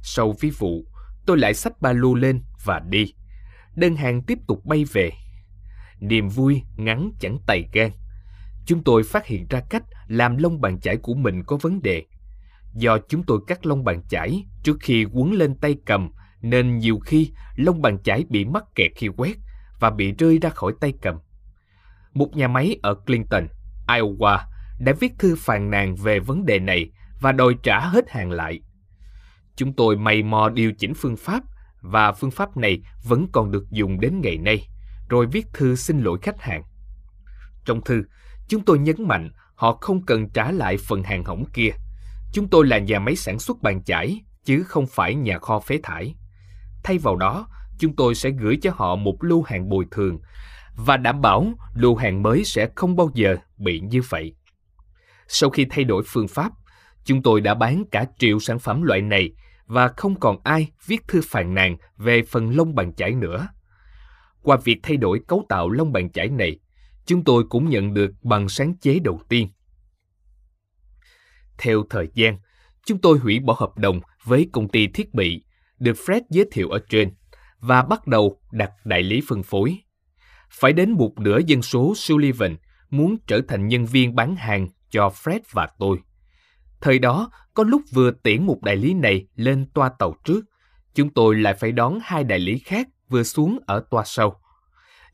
Sau 0.02 0.34
phi 0.40 0.50
vụ, 0.50 0.86
tôi 1.26 1.38
lại 1.38 1.54
xách 1.54 1.82
ba 1.82 1.94
lô 1.94 2.14
lên 2.14 2.42
và 2.66 2.80
đi. 2.80 3.14
Đơn 3.76 3.96
hàng 3.96 4.22
tiếp 4.22 4.40
tục 4.48 4.66
bay 4.66 4.86
về. 4.94 5.12
Niềm 6.00 6.30
vui 6.30 6.62
ngắn 6.78 7.12
chẳng 7.20 7.38
tay 7.48 7.70
gan. 7.74 7.92
Chúng 8.66 8.84
tôi 8.84 9.04
phát 9.04 9.26
hiện 9.26 9.48
ra 9.50 9.62
cách 9.70 9.84
làm 10.08 10.38
lông 10.38 10.62
bàn 10.62 10.80
chải 10.80 10.98
của 10.98 11.14
mình 11.14 11.44
có 11.44 11.58
vấn 11.58 11.82
đề. 11.82 12.06
Do 12.74 12.98
chúng 13.10 13.24
tôi 13.24 13.40
cắt 13.48 13.66
lông 13.66 13.84
bàn 13.84 14.02
chải 14.10 14.46
trước 14.64 14.78
khi 14.80 15.06
quấn 15.12 15.34
lên 15.34 15.56
tay 15.56 15.76
cầm, 15.86 16.12
nên 16.42 16.78
nhiều 16.78 17.00
khi 17.00 17.32
lông 17.56 17.82
bàn 17.82 18.04
chải 18.04 18.26
bị 18.30 18.46
mắc 18.46 18.64
kẹt 18.76 18.92
khi 18.96 19.08
quét 19.18 19.38
và 19.80 19.90
bị 19.90 20.12
rơi 20.12 20.38
ra 20.38 20.50
khỏi 20.50 20.74
tay 20.82 20.94
cầm. 21.02 21.16
Một 22.14 22.36
nhà 22.36 22.48
máy 22.48 22.80
ở 22.82 22.96
Clinton, 22.96 23.48
Iowa 23.90 24.38
đã 24.80 24.94
viết 25.00 25.14
thư 25.20 25.36
phàn 25.36 25.70
nàn 25.70 25.96
về 25.96 26.20
vấn 26.20 26.46
đề 26.46 26.60
này 26.60 26.92
và 27.20 27.32
đòi 27.32 27.56
trả 27.64 27.80
hết 27.80 28.10
hàng 28.10 28.32
lại. 28.32 28.62
Chúng 29.56 29.74
tôi 29.74 29.98
mày 29.98 30.24
mò 30.24 30.50
điều 30.50 30.74
chỉnh 30.74 30.94
phương 30.94 31.18
pháp 31.18 31.44
và 31.82 32.12
phương 32.12 32.32
pháp 32.32 32.58
này 32.58 32.82
vẫn 33.04 33.28
còn 33.32 33.52
được 33.52 33.66
dùng 33.72 34.00
đến 34.00 34.22
ngày 34.22 34.38
nay, 34.38 34.68
rồi 35.10 35.26
viết 35.32 35.46
thư 35.54 35.76
xin 35.76 36.00
lỗi 36.00 36.20
khách 36.22 36.42
hàng. 36.42 36.64
Trong 37.66 37.82
thư, 37.82 38.04
chúng 38.48 38.66
tôi 38.66 38.80
nhấn 38.80 39.08
mạnh 39.08 39.32
họ 39.56 39.78
không 39.82 40.06
cần 40.06 40.30
trả 40.30 40.52
lại 40.52 40.78
phần 40.78 41.04
hàng 41.04 41.24
hỏng 41.24 41.46
kia. 41.54 41.70
Chúng 42.34 42.48
tôi 42.50 42.68
là 42.68 42.78
nhà 42.78 43.00
máy 43.00 43.16
sản 43.16 43.40
xuất 43.40 43.62
bàn 43.62 43.84
chải, 43.84 44.22
chứ 44.46 44.64
không 44.64 44.88
phải 44.88 45.16
nhà 45.16 45.40
kho 45.40 45.60
phế 45.60 45.80
thải. 45.84 46.16
Thay 46.84 46.98
vào 46.98 47.16
đó, 47.16 47.48
chúng 47.80 47.96
tôi 47.96 48.16
sẽ 48.16 48.30
gửi 48.30 48.58
cho 48.62 48.72
họ 48.76 48.96
một 48.96 49.24
lô 49.24 49.42
hàng 49.42 49.70
bồi 49.70 49.86
thường 49.92 50.20
và 50.86 50.98
đảm 50.98 51.22
bảo 51.22 51.54
lô 51.74 51.96
hàng 51.96 52.24
mới 52.24 52.44
sẽ 52.44 52.70
không 52.76 52.96
bao 52.96 53.12
giờ 53.14 53.38
bị 53.58 53.80
như 53.80 54.02
vậy. 54.10 54.36
Sau 55.28 55.50
khi 55.50 55.66
thay 55.70 55.84
đổi 55.84 56.04
phương 56.06 56.28
pháp, 56.28 56.52
chúng 57.04 57.24
tôi 57.24 57.42
đã 57.42 57.54
bán 57.54 57.84
cả 57.92 58.06
triệu 58.18 58.40
sản 58.40 58.60
phẩm 58.60 58.82
loại 58.82 59.02
này 59.02 59.32
và 59.66 59.88
không 59.88 60.20
còn 60.20 60.38
ai 60.44 60.72
viết 60.86 61.08
thư 61.08 61.22
phàn 61.24 61.54
nàn 61.56 61.78
về 61.98 62.22
phần 62.24 62.56
lông 62.56 62.76
bàn 62.76 62.94
chải 62.94 63.12
nữa. 63.12 63.48
Qua 64.42 64.58
việc 64.64 64.80
thay 64.84 64.98
đổi 64.98 65.22
cấu 65.28 65.46
tạo 65.50 65.70
lông 65.70 65.92
bàn 65.92 66.12
chải 66.12 66.30
này, 66.30 66.60
chúng 67.06 67.24
tôi 67.24 67.44
cũng 67.50 67.70
nhận 67.70 67.94
được 67.94 68.12
bằng 68.24 68.50
sáng 68.50 68.74
chế 68.82 69.00
đầu 69.00 69.22
tiên. 69.30 69.48
Theo 71.58 71.84
thời 71.90 72.08
gian, 72.14 72.38
chúng 72.86 73.02
tôi 73.02 73.18
hủy 73.18 73.40
bỏ 73.40 73.56
hợp 73.60 73.78
đồng 73.78 74.02
với 74.24 74.50
công 74.52 74.68
ty 74.68 74.88
thiết 74.88 75.14
bị 75.14 75.44
được 75.80 75.98
Fred 76.06 76.22
giới 76.30 76.46
thiệu 76.52 76.70
ở 76.70 76.80
trên 76.90 77.12
và 77.60 77.82
bắt 77.82 78.08
đầu 78.08 78.42
đặt 78.52 78.72
đại 78.86 79.04
lý 79.04 79.22
phân 79.28 79.44
phối. 79.44 79.78
Phải 80.52 80.74
đến 80.74 80.92
một 80.92 81.20
nửa 81.20 81.40
dân 81.46 81.62
số 81.62 81.94
Sullivan 81.96 82.56
muốn 82.90 83.18
trở 83.28 83.42
thành 83.48 83.68
nhân 83.68 83.86
viên 83.86 84.16
bán 84.16 84.36
hàng 84.36 84.68
cho 84.90 85.10
Fred 85.10 85.40
và 85.52 85.68
tôi. 85.80 85.98
Thời 86.82 87.00
đó, 87.00 87.32
có 87.54 87.64
lúc 87.64 87.82
vừa 87.92 88.12
tiễn 88.12 88.46
một 88.46 88.60
đại 88.62 88.76
lý 88.76 88.94
này 88.94 89.28
lên 89.36 89.66
toa 89.74 89.90
tàu 89.90 90.16
trước, 90.24 90.46
chúng 90.94 91.10
tôi 91.10 91.36
lại 91.36 91.54
phải 91.54 91.72
đón 91.72 92.00
hai 92.04 92.24
đại 92.24 92.40
lý 92.40 92.60
khác 92.60 92.88
vừa 93.10 93.24
xuống 93.24 93.60
ở 93.68 93.84
toa 93.92 94.04
sau. 94.06 94.42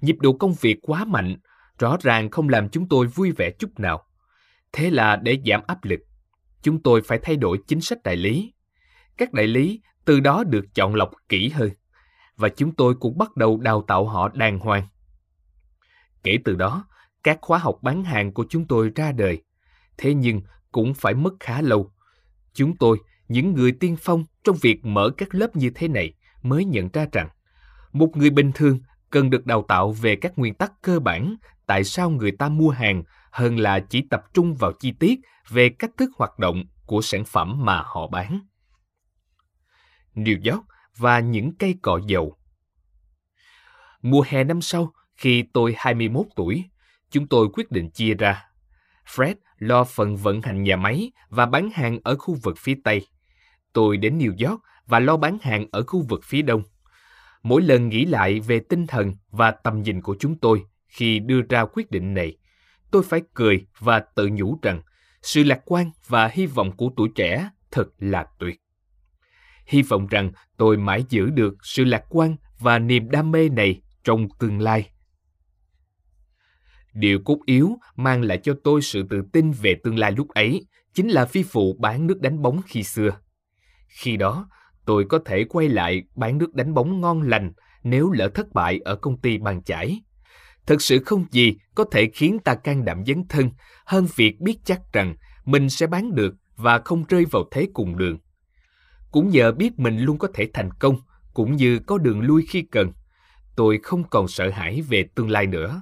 Nhịp 0.01 0.15
độ 0.19 0.33
công 0.33 0.53
việc 0.53 0.77
quá 0.81 1.05
mạnh, 1.05 1.35
rõ 1.79 1.97
ràng 2.01 2.29
không 2.31 2.49
làm 2.49 2.69
chúng 2.69 2.89
tôi 2.89 3.07
vui 3.07 3.31
vẻ 3.31 3.51
chút 3.59 3.79
nào. 3.79 4.05
Thế 4.71 4.89
là 4.89 5.15
để 5.15 5.37
giảm 5.45 5.61
áp 5.67 5.83
lực, 5.83 5.99
chúng 6.61 6.81
tôi 6.83 7.01
phải 7.01 7.19
thay 7.23 7.35
đổi 7.35 7.59
chính 7.67 7.81
sách 7.81 8.03
đại 8.03 8.15
lý. 8.15 8.53
Các 9.17 9.33
đại 9.33 9.47
lý 9.47 9.81
từ 10.05 10.19
đó 10.19 10.43
được 10.43 10.65
chọn 10.73 10.95
lọc 10.95 11.11
kỹ 11.29 11.49
hơn, 11.49 11.69
và 12.35 12.49
chúng 12.49 12.75
tôi 12.75 12.95
cũng 12.99 13.17
bắt 13.17 13.35
đầu 13.35 13.57
đào 13.57 13.83
tạo 13.87 14.05
họ 14.05 14.29
đàng 14.33 14.59
hoàng. 14.59 14.87
Kể 16.25 16.37
từ 16.45 16.55
đó, 16.55 16.85
các 17.23 17.37
khóa 17.41 17.57
học 17.57 17.77
bán 17.81 18.03
hàng 18.03 18.33
của 18.33 18.45
chúng 18.49 18.67
tôi 18.67 18.91
ra 18.95 19.11
đời. 19.11 19.43
Thế 19.97 20.13
nhưng 20.13 20.41
cũng 20.71 20.93
phải 20.93 21.13
mất 21.13 21.33
khá 21.39 21.61
lâu. 21.61 21.91
Chúng 22.53 22.77
tôi, 22.77 22.97
những 23.27 23.53
người 23.53 23.71
tiên 23.71 23.95
phong 24.01 24.23
trong 24.43 24.55
việc 24.61 24.85
mở 24.85 25.09
các 25.17 25.35
lớp 25.35 25.55
như 25.55 25.69
thế 25.75 25.87
này, 25.87 26.13
mới 26.41 26.65
nhận 26.65 26.89
ra 26.93 27.05
rằng 27.11 27.29
một 27.93 28.17
người 28.17 28.29
bình 28.29 28.51
thường 28.55 28.79
cần 29.09 29.29
được 29.29 29.45
đào 29.45 29.65
tạo 29.67 29.91
về 29.91 30.15
các 30.15 30.37
nguyên 30.37 30.53
tắc 30.53 30.71
cơ 30.81 30.99
bản 30.99 31.35
tại 31.65 31.83
sao 31.83 32.09
người 32.09 32.31
ta 32.31 32.49
mua 32.49 32.69
hàng 32.69 33.03
hơn 33.31 33.59
là 33.59 33.79
chỉ 33.79 34.01
tập 34.09 34.23
trung 34.33 34.55
vào 34.55 34.71
chi 34.79 34.91
tiết 34.91 35.19
về 35.49 35.69
cách 35.69 35.91
thức 35.97 36.09
hoạt 36.17 36.39
động 36.39 36.63
của 36.85 37.01
sản 37.01 37.25
phẩm 37.25 37.65
mà 37.65 37.83
họ 37.85 38.07
bán. 38.07 38.39
New 40.15 40.51
York 40.51 40.65
và 40.97 41.19
những 41.19 41.55
cây 41.59 41.75
cọ 41.81 41.99
dầu 42.07 42.37
Mùa 44.01 44.23
hè 44.27 44.43
năm 44.43 44.61
sau, 44.61 44.93
khi 45.15 45.43
tôi 45.53 45.75
21 45.77 46.25
tuổi, 46.35 46.63
chúng 47.11 47.27
tôi 47.27 47.47
quyết 47.53 47.71
định 47.71 47.89
chia 47.89 48.13
ra. 48.13 48.45
Fred 49.07 49.35
lo 49.57 49.83
phần 49.83 50.17
vận 50.17 50.41
hành 50.41 50.63
nhà 50.63 50.75
máy 50.75 51.11
và 51.29 51.45
bán 51.45 51.69
hàng 51.73 51.99
ở 52.03 52.15
khu 52.15 52.37
vực 52.43 52.57
phía 52.57 52.75
Tây. 52.83 53.07
Tôi 53.73 53.97
đến 53.97 54.17
New 54.17 54.49
York 54.49 54.61
và 54.85 54.99
lo 54.99 55.17
bán 55.17 55.37
hàng 55.41 55.65
ở 55.71 55.83
khu 55.83 56.05
vực 56.09 56.21
phía 56.23 56.41
Đông. 56.41 56.63
Mỗi 57.43 57.61
lần 57.61 57.89
nghĩ 57.89 58.05
lại 58.05 58.39
về 58.39 58.59
tinh 58.59 58.87
thần 58.87 59.13
và 59.31 59.51
tầm 59.51 59.81
nhìn 59.81 60.01
của 60.01 60.15
chúng 60.19 60.39
tôi 60.39 60.63
khi 60.87 61.19
đưa 61.19 61.41
ra 61.49 61.65
quyết 61.65 61.91
định 61.91 62.13
này, 62.13 62.37
tôi 62.91 63.03
phải 63.03 63.21
cười 63.33 63.67
và 63.79 63.99
tự 63.99 64.29
nhủ 64.31 64.59
rằng 64.61 64.81
sự 65.21 65.43
lạc 65.43 65.61
quan 65.65 65.91
và 66.07 66.27
hy 66.27 66.45
vọng 66.45 66.71
của 66.77 66.89
tuổi 66.97 67.09
trẻ 67.15 67.49
thật 67.71 67.87
là 67.99 68.25
tuyệt. 68.39 68.61
Hy 69.65 69.81
vọng 69.81 70.07
rằng 70.07 70.31
tôi 70.57 70.77
mãi 70.77 71.03
giữ 71.09 71.29
được 71.29 71.55
sự 71.63 71.83
lạc 71.83 72.03
quan 72.09 72.35
và 72.59 72.79
niềm 72.79 73.09
đam 73.09 73.31
mê 73.31 73.49
này 73.49 73.81
trong 74.03 74.27
tương 74.39 74.59
lai. 74.61 74.89
Điều 76.95 77.19
cốt 77.25 77.37
yếu 77.45 77.77
mang 77.95 78.21
lại 78.21 78.39
cho 78.43 78.55
tôi 78.63 78.81
sự 78.81 79.03
tự 79.09 79.21
tin 79.33 79.51
về 79.51 79.75
tương 79.83 79.99
lai 79.99 80.11
lúc 80.11 80.29
ấy 80.29 80.65
chính 80.93 81.07
là 81.07 81.25
phi 81.25 81.43
phụ 81.43 81.77
bán 81.79 82.07
nước 82.07 82.21
đánh 82.21 82.41
bóng 82.41 82.61
khi 82.65 82.83
xưa. 82.83 83.09
Khi 83.87 84.17
đó, 84.17 84.49
tôi 84.85 85.05
có 85.09 85.19
thể 85.25 85.43
quay 85.43 85.69
lại 85.69 86.03
bán 86.15 86.37
nước 86.37 86.53
đánh 86.53 86.73
bóng 86.73 87.01
ngon 87.01 87.21
lành 87.21 87.53
nếu 87.83 88.11
lỡ 88.11 88.29
thất 88.29 88.53
bại 88.53 88.79
ở 88.85 88.95
công 88.95 89.17
ty 89.17 89.37
bàn 89.37 89.63
chải. 89.63 90.01
Thật 90.67 90.81
sự 90.81 90.99
không 91.05 91.25
gì 91.31 91.55
có 91.75 91.85
thể 91.91 92.09
khiến 92.13 92.39
ta 92.39 92.55
can 92.55 92.85
đảm 92.85 93.05
dấn 93.05 93.27
thân 93.29 93.49
hơn 93.85 94.07
việc 94.15 94.39
biết 94.39 94.57
chắc 94.65 94.81
rằng 94.93 95.15
mình 95.45 95.69
sẽ 95.69 95.87
bán 95.87 96.15
được 96.15 96.35
và 96.55 96.79
không 96.85 97.03
rơi 97.09 97.25
vào 97.31 97.43
thế 97.51 97.67
cùng 97.73 97.97
đường. 97.97 98.17
Cũng 99.11 99.29
nhờ 99.29 99.51
biết 99.51 99.79
mình 99.79 99.99
luôn 99.99 100.17
có 100.17 100.27
thể 100.33 100.49
thành 100.53 100.69
công, 100.79 100.97
cũng 101.33 101.55
như 101.55 101.79
có 101.79 101.97
đường 101.97 102.21
lui 102.21 102.45
khi 102.49 102.61
cần, 102.61 102.91
tôi 103.55 103.79
không 103.83 104.03
còn 104.09 104.27
sợ 104.27 104.49
hãi 104.49 104.81
về 104.81 105.05
tương 105.15 105.29
lai 105.29 105.47
nữa. 105.47 105.81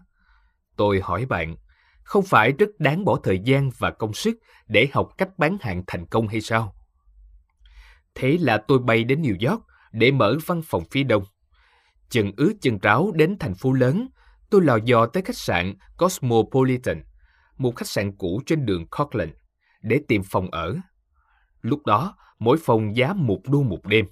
Tôi 0.75 0.99
hỏi 1.03 1.25
bạn, 1.25 1.55
không 2.03 2.23
phải 2.23 2.51
rất 2.51 2.69
đáng 2.79 3.05
bỏ 3.05 3.19
thời 3.23 3.39
gian 3.39 3.69
và 3.77 3.91
công 3.91 4.13
sức 4.13 4.37
để 4.67 4.87
học 4.93 5.09
cách 5.17 5.29
bán 5.37 5.57
hàng 5.61 5.83
thành 5.87 6.05
công 6.05 6.27
hay 6.27 6.41
sao? 6.41 6.75
Thế 8.15 8.37
là 8.41 8.57
tôi 8.57 8.79
bay 8.79 9.03
đến 9.03 9.21
New 9.21 9.49
York 9.49 9.63
để 9.91 10.11
mở 10.11 10.37
văn 10.45 10.61
phòng 10.65 10.83
phía 10.91 11.03
đông. 11.03 11.23
Chân 12.09 12.31
ướt 12.37 12.53
chân 12.61 12.79
ráo 12.81 13.11
đến 13.15 13.37
thành 13.39 13.55
phố 13.55 13.73
lớn, 13.73 14.07
tôi 14.49 14.61
lò 14.61 14.75
dò 14.85 15.05
tới 15.05 15.23
khách 15.23 15.37
sạn 15.37 15.73
Cosmopolitan, 15.97 17.03
một 17.57 17.75
khách 17.75 17.87
sạn 17.87 18.17
cũ 18.17 18.41
trên 18.45 18.65
đường 18.65 18.87
Cortland, 18.87 19.31
để 19.81 19.99
tìm 20.07 20.21
phòng 20.23 20.51
ở. 20.51 20.75
Lúc 21.61 21.85
đó, 21.85 22.17
mỗi 22.39 22.57
phòng 22.65 22.95
giá 22.95 23.13
một 23.13 23.39
đô 23.45 23.61
một 23.61 23.85
đêm. 23.85 24.05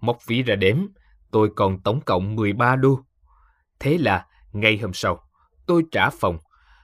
Móc 0.00 0.18
phí 0.20 0.42
ra 0.42 0.56
đếm, 0.56 0.78
tôi 1.30 1.50
còn 1.56 1.80
tổng 1.82 2.00
cộng 2.00 2.36
13 2.36 2.76
đô. 2.76 3.00
Thế 3.80 3.98
là, 3.98 4.26
ngay 4.52 4.78
hôm 4.78 4.92
sau, 4.94 5.28
tôi 5.72 5.84
trả 5.92 6.10
phòng, 6.10 6.38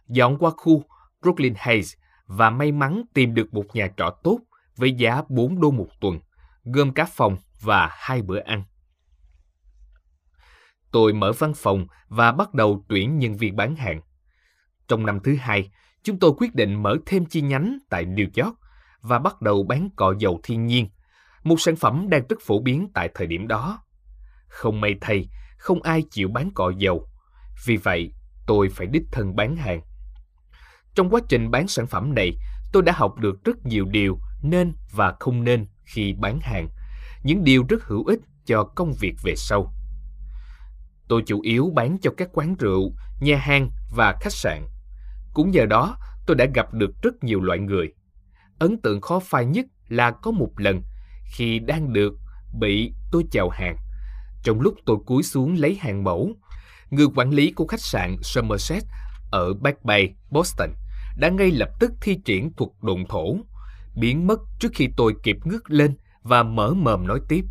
dọn 0.08 0.38
qua 0.38 0.50
khu 0.56 0.84
Brooklyn 1.22 1.54
Heights 1.56 1.92
và 2.26 2.50
may 2.50 2.72
mắn 2.72 3.02
tìm 3.14 3.34
được 3.34 3.54
một 3.54 3.64
nhà 3.74 3.88
trọ 3.96 4.10
tốt 4.22 4.38
với 4.76 4.92
giá 4.92 5.22
4 5.28 5.60
đô 5.60 5.70
một 5.70 5.88
tuần, 6.00 6.20
gồm 6.64 6.94
cả 6.94 7.04
phòng 7.04 7.36
và 7.60 7.88
hai 7.92 8.22
bữa 8.22 8.38
ăn. 8.38 8.62
Tôi 10.92 11.12
mở 11.12 11.32
văn 11.38 11.52
phòng 11.56 11.86
và 12.08 12.32
bắt 12.32 12.54
đầu 12.54 12.84
tuyển 12.88 13.18
nhân 13.18 13.36
viên 13.36 13.56
bán 13.56 13.76
hàng. 13.76 14.00
Trong 14.88 15.06
năm 15.06 15.20
thứ 15.24 15.36
hai, 15.40 15.70
chúng 16.02 16.18
tôi 16.18 16.32
quyết 16.38 16.54
định 16.54 16.82
mở 16.82 16.96
thêm 17.06 17.26
chi 17.26 17.40
nhánh 17.40 17.78
tại 17.90 18.04
New 18.04 18.44
York 18.44 18.58
và 19.00 19.18
bắt 19.18 19.42
đầu 19.42 19.62
bán 19.62 19.88
cọ 19.96 20.14
dầu 20.18 20.40
thiên 20.42 20.66
nhiên, 20.66 20.88
một 21.44 21.60
sản 21.60 21.76
phẩm 21.76 22.06
đang 22.10 22.22
rất 22.28 22.38
phổ 22.46 22.60
biến 22.60 22.88
tại 22.94 23.10
thời 23.14 23.26
điểm 23.26 23.48
đó. 23.48 23.78
Không 24.48 24.80
may 24.80 24.94
thay, 25.00 25.28
không 25.58 25.82
ai 25.82 26.02
chịu 26.10 26.28
bán 26.28 26.50
cọ 26.54 26.72
dầu. 26.78 27.08
Vì 27.66 27.76
vậy, 27.76 28.12
tôi 28.48 28.68
phải 28.68 28.86
đích 28.86 29.02
thân 29.12 29.36
bán 29.36 29.56
hàng. 29.56 29.80
Trong 30.94 31.10
quá 31.10 31.20
trình 31.28 31.50
bán 31.50 31.68
sản 31.68 31.86
phẩm 31.86 32.14
này, 32.14 32.38
tôi 32.72 32.82
đã 32.82 32.92
học 32.96 33.18
được 33.18 33.44
rất 33.44 33.66
nhiều 33.66 33.86
điều 33.90 34.18
nên 34.42 34.72
và 34.92 35.14
không 35.20 35.44
nên 35.44 35.66
khi 35.84 36.14
bán 36.18 36.40
hàng, 36.42 36.68
những 37.22 37.44
điều 37.44 37.64
rất 37.68 37.84
hữu 37.84 38.04
ích 38.04 38.20
cho 38.46 38.64
công 38.64 38.92
việc 39.00 39.14
về 39.22 39.34
sau. 39.36 39.74
Tôi 41.08 41.22
chủ 41.26 41.40
yếu 41.40 41.70
bán 41.74 41.98
cho 42.02 42.10
các 42.16 42.28
quán 42.32 42.54
rượu, 42.58 42.92
nhà 43.20 43.36
hàng 43.36 43.70
và 43.96 44.14
khách 44.20 44.32
sạn. 44.32 44.62
Cũng 45.34 45.50
nhờ 45.50 45.66
đó, 45.66 45.96
tôi 46.26 46.36
đã 46.36 46.46
gặp 46.54 46.74
được 46.74 46.90
rất 47.02 47.24
nhiều 47.24 47.40
loại 47.40 47.58
người. 47.58 47.92
Ấn 48.58 48.80
tượng 48.82 49.00
khó 49.00 49.20
phai 49.20 49.46
nhất 49.46 49.66
là 49.88 50.10
có 50.10 50.30
một 50.30 50.50
lần 50.56 50.82
khi 51.24 51.58
đang 51.58 51.92
được 51.92 52.14
bị 52.60 52.92
tôi 53.12 53.24
chào 53.30 53.48
hàng. 53.48 53.76
Trong 54.42 54.60
lúc 54.60 54.74
tôi 54.86 54.96
cúi 55.06 55.22
xuống 55.22 55.56
lấy 55.58 55.74
hàng 55.80 56.04
mẫu, 56.04 56.32
người 56.90 57.06
quản 57.16 57.30
lý 57.30 57.50
của 57.50 57.66
khách 57.66 57.80
sạn 57.80 58.16
Somerset 58.22 58.82
ở 59.30 59.54
Back 59.54 59.84
Bay, 59.84 60.14
Boston, 60.30 60.70
đã 61.16 61.28
ngay 61.28 61.50
lập 61.50 61.68
tức 61.80 61.92
thi 62.00 62.18
triển 62.24 62.52
thuật 62.52 62.70
độn 62.82 63.04
thổ, 63.08 63.36
biến 63.94 64.26
mất 64.26 64.38
trước 64.58 64.68
khi 64.74 64.88
tôi 64.96 65.14
kịp 65.22 65.36
ngước 65.44 65.70
lên 65.70 65.96
và 66.22 66.42
mở 66.42 66.74
mồm 66.74 67.06
nói 67.06 67.20
tiếp. 67.28 67.44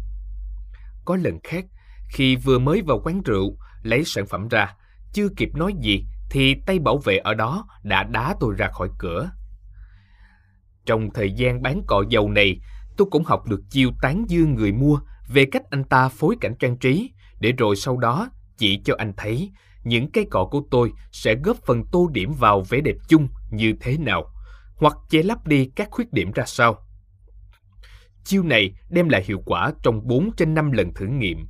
Có 1.06 1.16
lần 1.16 1.40
khác, 1.44 1.66
khi 2.10 2.36
vừa 2.36 2.60
mới 2.60 2.82
vào 2.82 3.02
quán 3.04 3.22
rượu, 3.22 3.58
lấy 3.84 4.04
sản 4.06 4.28
phẩm 4.28 4.48
ra, 4.48 4.76
chưa 5.14 5.28
kịp 5.38 5.50
nói 5.56 5.74
gì 5.82 6.06
thì 6.30 6.56
tay 6.66 6.80
bảo 6.80 6.98
vệ 6.98 7.18
ở 7.18 7.34
đó 7.34 7.68
đã 7.84 8.04
đá 8.04 8.36
tôi 8.40 8.56
ra 8.58 8.70
khỏi 8.74 8.90
cửa. 9.00 9.32
Trong 10.86 11.10
thời 11.14 11.32
gian 11.32 11.62
bán 11.62 11.82
cọ 11.88 12.04
dầu 12.10 12.30
này, 12.30 12.60
tôi 12.98 13.08
cũng 13.12 13.24
học 13.24 13.46
được 13.48 13.62
chiêu 13.70 13.92
tán 14.02 14.26
dương 14.28 14.56
người 14.56 14.72
mua 14.72 15.00
về 15.28 15.46
cách 15.52 15.64
anh 15.70 15.84
ta 15.84 16.10
phối 16.10 16.36
cảnh 16.42 16.56
trang 16.60 16.78
trí, 16.78 17.12
để 17.40 17.52
rồi 17.52 17.76
sau 17.76 17.98
đó 17.98 18.30
chỉ 18.58 18.82
cho 18.86 18.96
anh 18.98 19.14
thấy 19.18 19.52
những 19.84 20.12
cây 20.12 20.26
cọ 20.32 20.46
của 20.46 20.62
tôi 20.72 20.92
sẽ 21.12 21.36
góp 21.44 21.58
phần 21.66 21.84
tô 21.92 22.10
điểm 22.12 22.34
vào 22.34 22.62
vẻ 22.62 22.82
đẹp 22.82 22.96
chung 23.08 23.28
như 23.50 23.74
thế 23.82 23.98
nào, 23.98 24.34
hoặc 24.76 24.94
che 25.10 25.24
lấp 25.24 25.48
đi 25.48 25.70
các 25.76 25.88
khuyết 25.92 26.14
điểm 26.14 26.32
ra 26.32 26.44
sao. 26.48 26.88
Chiêu 28.24 28.44
này 28.44 28.72
đem 28.90 29.10
lại 29.10 29.24
hiệu 29.26 29.42
quả 29.46 29.72
trong 29.84 30.08
4 30.08 30.30
trên 30.38 30.54
5 30.54 30.72
lần 30.72 30.94
thử 30.94 31.06
nghiệm. 31.06 31.48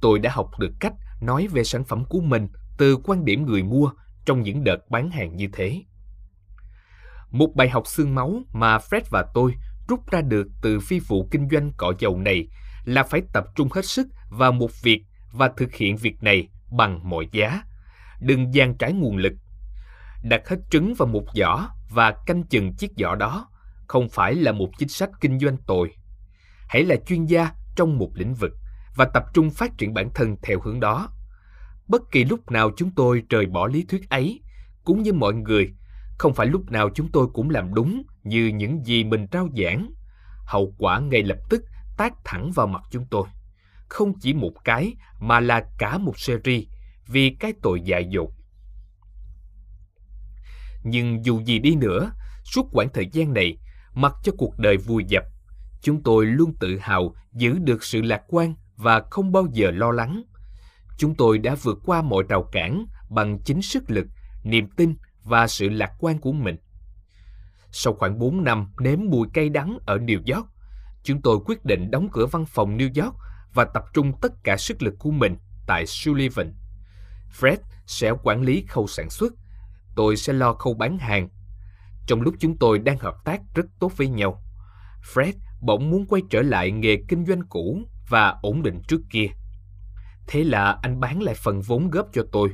Tôi 0.00 0.18
đã 0.18 0.30
học 0.32 0.50
được 0.58 0.72
cách 0.80 0.92
nói 1.20 1.46
về 1.46 1.64
sản 1.64 1.84
phẩm 1.84 2.04
của 2.04 2.20
mình 2.20 2.48
từ 2.78 2.96
quan 2.96 3.24
điểm 3.24 3.46
người 3.46 3.62
mua 3.62 3.90
trong 4.24 4.42
những 4.42 4.64
đợt 4.64 4.90
bán 4.90 5.10
hàng 5.10 5.36
như 5.36 5.48
thế. 5.52 5.82
Một 7.30 7.48
bài 7.54 7.68
học 7.68 7.82
xương 7.86 8.14
máu 8.14 8.42
mà 8.52 8.78
Fred 8.78 9.02
và 9.10 9.24
tôi 9.34 9.54
rút 9.88 10.10
ra 10.10 10.20
được 10.20 10.46
từ 10.62 10.80
phi 10.80 11.00
vụ 11.00 11.28
kinh 11.30 11.48
doanh 11.50 11.72
cọ 11.76 11.92
dầu 11.98 12.18
này 12.18 12.48
là 12.84 13.02
phải 13.02 13.22
tập 13.32 13.44
trung 13.56 13.68
hết 13.72 13.84
sức 13.84 14.06
vào 14.30 14.52
một 14.52 14.82
việc 14.82 15.04
và 15.32 15.50
thực 15.56 15.74
hiện 15.74 15.96
việc 15.96 16.22
này 16.22 16.48
bằng 16.70 17.00
mọi 17.10 17.28
giá. 17.32 17.62
Đừng 18.20 18.54
gian 18.54 18.74
trái 18.74 18.92
nguồn 18.92 19.16
lực. 19.16 19.32
Đặt 20.22 20.48
hết 20.48 20.56
trứng 20.70 20.94
vào 20.94 21.08
một 21.08 21.24
giỏ 21.34 21.68
và 21.90 22.14
canh 22.26 22.42
chừng 22.42 22.74
chiếc 22.74 22.90
giỏ 22.96 23.14
đó 23.14 23.46
không 23.88 24.08
phải 24.08 24.34
là 24.34 24.52
một 24.52 24.70
chính 24.78 24.88
sách 24.88 25.10
kinh 25.20 25.38
doanh 25.38 25.56
tồi. 25.56 25.94
Hãy 26.68 26.84
là 26.84 26.96
chuyên 27.06 27.24
gia 27.24 27.50
trong 27.76 27.98
một 27.98 28.10
lĩnh 28.14 28.34
vực 28.34 28.52
và 28.96 29.04
tập 29.04 29.24
trung 29.34 29.50
phát 29.50 29.78
triển 29.78 29.94
bản 29.94 30.10
thân 30.14 30.36
theo 30.42 30.60
hướng 30.60 30.80
đó. 30.80 31.08
Bất 31.88 32.02
kỳ 32.10 32.24
lúc 32.24 32.50
nào 32.50 32.70
chúng 32.76 32.90
tôi 32.90 33.22
rời 33.28 33.46
bỏ 33.46 33.66
lý 33.66 33.84
thuyết 33.88 34.10
ấy, 34.10 34.40
cũng 34.84 35.02
như 35.02 35.12
mọi 35.12 35.34
người, 35.34 35.68
không 36.18 36.34
phải 36.34 36.46
lúc 36.46 36.70
nào 36.70 36.90
chúng 36.94 37.12
tôi 37.12 37.26
cũng 37.34 37.50
làm 37.50 37.74
đúng 37.74 38.02
như 38.22 38.46
những 38.46 38.84
gì 38.84 39.04
mình 39.04 39.26
trao 39.26 39.48
giảng. 39.56 39.90
Hậu 40.46 40.74
quả 40.78 41.00
ngay 41.00 41.22
lập 41.22 41.38
tức 41.50 41.64
tác 41.96 42.12
thẳng 42.24 42.50
vào 42.54 42.66
mặt 42.66 42.82
chúng 42.90 43.06
tôi. 43.10 43.24
Không 43.90 44.12
chỉ 44.20 44.34
một 44.34 44.52
cái 44.64 44.94
mà 45.20 45.40
là 45.40 45.62
cả 45.78 45.98
một 45.98 46.18
series 46.18 46.64
vì 47.06 47.36
cái 47.40 47.52
tội 47.62 47.80
dại 47.84 48.06
dột. 48.10 48.30
Nhưng 50.82 51.24
dù 51.24 51.40
gì 51.40 51.58
đi 51.58 51.74
nữa, 51.74 52.12
suốt 52.44 52.68
quãng 52.72 52.88
thời 52.94 53.06
gian 53.12 53.34
này, 53.34 53.58
mặc 53.94 54.14
cho 54.22 54.32
cuộc 54.38 54.58
đời 54.58 54.76
vùi 54.76 55.04
dập, 55.04 55.24
chúng 55.82 56.02
tôi 56.02 56.26
luôn 56.26 56.54
tự 56.60 56.78
hào 56.78 57.14
giữ 57.32 57.58
được 57.58 57.84
sự 57.84 58.02
lạc 58.02 58.22
quan 58.28 58.54
và 58.76 59.02
không 59.10 59.32
bao 59.32 59.46
giờ 59.52 59.70
lo 59.70 59.90
lắng. 59.90 60.22
Chúng 60.98 61.14
tôi 61.14 61.38
đã 61.38 61.54
vượt 61.62 61.78
qua 61.84 62.02
mọi 62.02 62.24
rào 62.28 62.48
cản 62.52 62.86
bằng 63.10 63.38
chính 63.44 63.62
sức 63.62 63.90
lực, 63.90 64.06
niềm 64.44 64.68
tin 64.76 64.94
và 65.24 65.46
sự 65.46 65.68
lạc 65.68 65.92
quan 65.98 66.18
của 66.18 66.32
mình. 66.32 66.56
Sau 67.70 67.94
khoảng 67.94 68.18
4 68.18 68.44
năm 68.44 68.72
nếm 68.80 68.98
mùi 69.08 69.28
cay 69.34 69.48
đắng 69.48 69.78
ở 69.86 69.96
New 69.96 70.34
York, 70.34 70.46
chúng 71.02 71.22
tôi 71.22 71.38
quyết 71.46 71.64
định 71.64 71.90
đóng 71.90 72.08
cửa 72.12 72.26
văn 72.26 72.44
phòng 72.46 72.76
New 72.78 73.04
York 73.04 73.16
và 73.54 73.64
tập 73.64 73.84
trung 73.92 74.12
tất 74.20 74.32
cả 74.44 74.56
sức 74.56 74.82
lực 74.82 74.94
của 74.98 75.10
mình 75.10 75.36
tại 75.66 75.86
Sullivan. 75.86 76.54
Fred 77.40 77.56
sẽ 77.86 78.12
quản 78.22 78.42
lý 78.42 78.64
khâu 78.68 78.86
sản 78.86 79.10
xuất, 79.10 79.32
tôi 79.96 80.16
sẽ 80.16 80.32
lo 80.32 80.52
khâu 80.52 80.74
bán 80.74 80.98
hàng. 80.98 81.28
Trong 82.06 82.20
lúc 82.20 82.34
chúng 82.40 82.56
tôi 82.58 82.78
đang 82.78 82.98
hợp 82.98 83.14
tác 83.24 83.40
rất 83.54 83.66
tốt 83.80 83.92
với 83.96 84.08
nhau, 84.08 84.42
Fred 85.14 85.32
bỗng 85.60 85.90
muốn 85.90 86.06
quay 86.06 86.22
trở 86.30 86.42
lại 86.42 86.70
nghề 86.70 86.96
kinh 87.08 87.26
doanh 87.26 87.42
cũ 87.48 87.82
và 88.08 88.34
ổn 88.42 88.62
định 88.62 88.82
trước 88.88 89.00
kia. 89.10 89.26
Thế 90.26 90.44
là 90.44 90.78
anh 90.82 91.00
bán 91.00 91.22
lại 91.22 91.34
phần 91.34 91.60
vốn 91.60 91.90
góp 91.90 92.08
cho 92.12 92.22
tôi. 92.32 92.50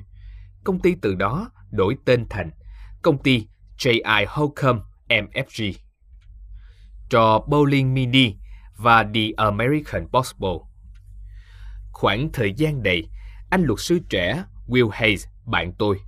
Công 0.64 0.80
ty 0.80 0.94
từ 1.02 1.14
đó 1.14 1.50
đổi 1.70 1.96
tên 2.04 2.26
thành 2.30 2.50
công 3.02 3.18
ty 3.18 3.46
J.I. 3.78 4.24
Holcomb 4.28 4.80
MFG. 5.08 5.72
Trò 7.10 7.44
bowling 7.46 7.92
mini 7.94 8.34
và 8.76 9.02
The 9.14 9.30
American 9.36 10.08
Possible. 10.08 10.58
Khoảng 12.00 12.28
thời 12.32 12.52
gian 12.52 12.82
này, 12.82 13.08
anh 13.50 13.62
luật 13.62 13.80
sư 13.80 13.98
trẻ 14.08 14.44
Will 14.68 14.88
Hayes, 14.92 15.26
bạn 15.46 15.72
tôi, 15.78 16.00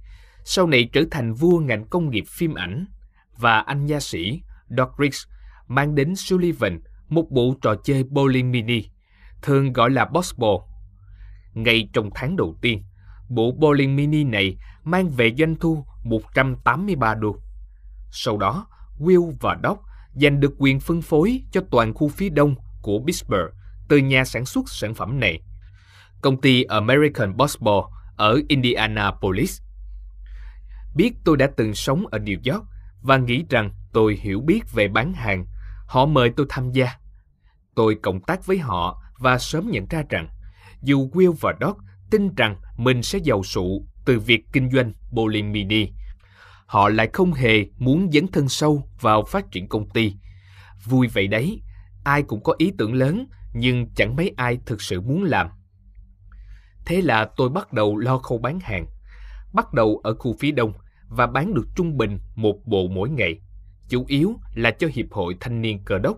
sau 0.45 0.67
này 0.67 0.89
trở 0.93 1.03
thành 1.11 1.35
vua 1.35 1.59
ngành 1.59 1.87
công 1.87 2.11
nghiệp 2.11 2.25
phim 2.29 2.55
ảnh, 2.55 2.87
và 3.39 3.61
anh 3.61 3.87
nha 3.87 4.01
sĩ 4.01 4.43
Doc 4.69 4.89
Riggs 4.99 5.23
mang 5.69 5.95
đến 5.95 6.17
Sullivan 6.17 6.81
một 7.09 7.31
bộ 7.31 7.55
trò 7.63 7.75
chơi 7.85 8.05
bowling 8.05 8.51
mini, 8.51 8.85
thường 9.43 9.73
gọi 9.73 9.91
là 9.91 10.05
Boss 10.05 10.35
Ball. 10.39 10.57
Ngay 11.55 11.89
trong 11.93 12.11
tháng 12.15 12.37
đầu 12.37 12.55
tiên, 12.61 12.83
bộ 13.29 13.55
bowling 13.59 13.95
mini 13.95 14.25
này 14.25 14.57
mang 14.85 15.11
về 15.11 15.35
doanh 15.39 15.57
thu 15.57 15.85
183 16.05 17.15
đô. 17.15 17.37
Sau 18.11 18.37
đó, 18.37 18.67
Will 18.99 19.33
và 19.41 19.59
Doc 19.63 19.79
giành 20.15 20.41
được 20.41 20.55
quyền 20.59 20.81
phân 20.81 21.03
phối 21.03 21.43
cho 21.53 21.61
toàn 21.71 21.95
khu 21.95 22.09
phía 22.09 22.29
đông 22.29 22.55
của 22.83 23.01
Pittsburgh 23.07 23.55
từ 23.89 23.97
nhà 23.97 24.25
sản 24.25 24.45
xuất 24.45 24.69
sản 24.69 24.95
phẩm 24.95 25.21
này, 25.21 25.41
công 26.23 26.41
ty 26.41 26.63
American 26.63 27.37
Boss 27.37 27.59
ở 28.17 28.41
Indianapolis. 28.49 29.61
Biết 30.95 31.15
tôi 31.25 31.37
đã 31.37 31.49
từng 31.57 31.75
sống 31.75 32.07
ở 32.07 32.19
New 32.19 32.53
York 32.53 32.65
và 33.03 33.17
nghĩ 33.17 33.45
rằng 33.51 33.71
tôi 33.93 34.19
hiểu 34.23 34.41
biết 34.41 34.73
về 34.73 34.89
bán 34.89 35.13
hàng, 35.13 35.47
họ 35.87 36.07
mời 36.07 36.31
tôi 36.37 36.47
tham 36.49 36.73
gia. 36.73 36.93
Tôi 37.75 37.97
cộng 38.03 38.21
tác 38.21 38.47
với 38.47 38.59
họ 38.59 39.03
và 39.19 39.39
sớm 39.39 39.71
nhận 39.71 39.87
ra 39.91 40.03
rằng 40.09 40.29
dù 40.83 41.11
Will 41.13 41.33
và 41.41 41.55
Doc 41.61 41.77
tin 42.11 42.35
rằng 42.35 42.57
mình 42.77 43.03
sẽ 43.03 43.19
giàu 43.19 43.43
sụ 43.43 43.87
từ 44.05 44.19
việc 44.19 44.41
kinh 44.53 44.71
doanh 44.71 44.93
bowling 45.11 45.51
mini, 45.51 45.89
họ 46.67 46.89
lại 46.89 47.11
không 47.13 47.33
hề 47.33 47.67
muốn 47.79 48.11
dấn 48.13 48.27
thân 48.29 48.49
sâu 48.49 48.89
vào 49.01 49.25
phát 49.25 49.51
triển 49.51 49.69
công 49.69 49.89
ty. 49.89 50.15
Vui 50.85 51.09
vậy 51.09 51.27
đấy, 51.27 51.63
ai 52.05 52.23
cũng 52.23 52.43
có 52.43 52.55
ý 52.59 52.73
tưởng 52.79 52.95
lớn 52.95 53.27
nhưng 53.53 53.87
chẳng 53.95 54.17
mấy 54.17 54.33
ai 54.37 54.59
thực 54.67 54.83
sự 54.83 55.01
muốn 55.01 55.25
làm. 55.25 55.49
Thế 56.89 57.03
là 57.03 57.31
tôi 57.37 57.49
bắt 57.49 57.73
đầu 57.73 57.97
lo 57.97 58.19
khâu 58.19 58.39
bán 58.39 58.61
hàng, 58.61 58.87
bắt 59.53 59.73
đầu 59.73 60.01
ở 60.05 60.15
khu 60.15 60.37
phía 60.39 60.51
đông 60.51 60.73
và 61.09 61.27
bán 61.27 61.55
được 61.55 61.67
trung 61.77 61.97
bình 61.97 62.19
một 62.35 62.57
bộ 62.67 62.89
mỗi 62.89 63.11
ngày, 63.11 63.41
chủ 63.89 64.05
yếu 64.09 64.35
là 64.55 64.71
cho 64.71 64.89
Hiệp 64.95 65.07
hội 65.11 65.37
Thanh 65.41 65.63
niên 65.63 65.85
cờ 65.85 65.99
đốc. 65.99 66.17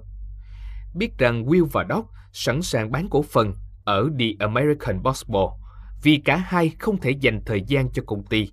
Biết 0.94 1.18
rằng 1.18 1.44
Will 1.44 1.66
và 1.72 1.86
Doc 1.88 2.06
sẵn 2.32 2.62
sàng 2.62 2.92
bán 2.92 3.08
cổ 3.10 3.22
phần 3.22 3.54
ở 3.84 4.10
The 4.18 4.26
American 4.38 5.02
Baseball 5.02 5.48
vì 6.02 6.16
cả 6.16 6.36
hai 6.36 6.70
không 6.78 7.00
thể 7.00 7.10
dành 7.10 7.40
thời 7.46 7.62
gian 7.62 7.92
cho 7.92 8.02
công 8.06 8.24
ty. 8.24 8.50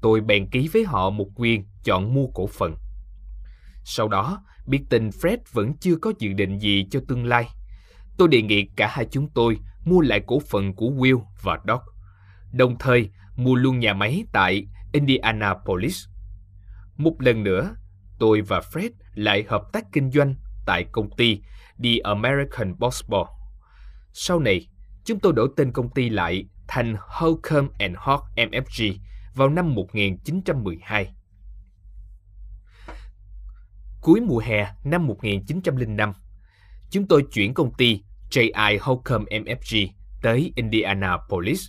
Tôi 0.00 0.20
bèn 0.20 0.50
ký 0.50 0.68
với 0.72 0.84
họ 0.84 1.10
một 1.10 1.28
quyền 1.36 1.64
chọn 1.84 2.14
mua 2.14 2.26
cổ 2.34 2.46
phần. 2.46 2.74
Sau 3.84 4.08
đó, 4.08 4.44
biết 4.66 4.80
tin 4.90 5.08
Fred 5.08 5.38
vẫn 5.52 5.76
chưa 5.76 5.96
có 5.96 6.12
dự 6.18 6.32
định 6.32 6.58
gì 6.58 6.86
cho 6.90 7.00
tương 7.08 7.24
lai. 7.24 7.48
Tôi 8.18 8.28
đề 8.28 8.42
nghị 8.42 8.66
cả 8.76 8.88
hai 8.90 9.06
chúng 9.10 9.28
tôi 9.34 9.58
mua 9.86 10.00
lại 10.00 10.20
cổ 10.26 10.40
phần 10.50 10.74
của 10.74 10.86
Will 10.86 11.22
và 11.42 11.58
Doc, 11.66 11.82
đồng 12.52 12.78
thời 12.78 13.10
mua 13.36 13.54
luôn 13.54 13.78
nhà 13.78 13.94
máy 13.94 14.24
tại 14.32 14.66
Indianapolis. 14.92 16.04
Một 16.96 17.14
lần 17.18 17.42
nữa, 17.42 17.74
tôi 18.18 18.40
và 18.40 18.60
Fred 18.60 18.90
lại 19.14 19.44
hợp 19.48 19.62
tác 19.72 19.84
kinh 19.92 20.10
doanh 20.10 20.34
tại 20.66 20.84
công 20.92 21.10
ty 21.16 21.40
The 21.82 21.90
American 22.04 22.78
Boss 22.78 23.04
Ball. 23.08 23.24
Sau 24.12 24.40
này, 24.40 24.68
chúng 25.04 25.20
tôi 25.20 25.32
đổi 25.32 25.48
tên 25.56 25.72
công 25.72 25.90
ty 25.90 26.08
lại 26.08 26.44
thành 26.68 26.96
Holcomb 26.98 27.70
and 27.78 27.96
Hawk 27.96 28.20
MFG 28.36 28.94
vào 29.34 29.48
năm 29.48 29.74
1912. 29.74 31.14
Cuối 34.00 34.20
mùa 34.20 34.38
hè 34.38 34.68
năm 34.84 35.06
1905, 35.06 36.12
chúng 36.90 37.08
tôi 37.08 37.26
chuyển 37.32 37.54
công 37.54 37.74
ty 37.74 38.02
J.I. 38.30 38.78
Holcomb 38.80 39.28
MFG 39.28 39.88
tới 40.22 40.52
Indianapolis, 40.56 41.68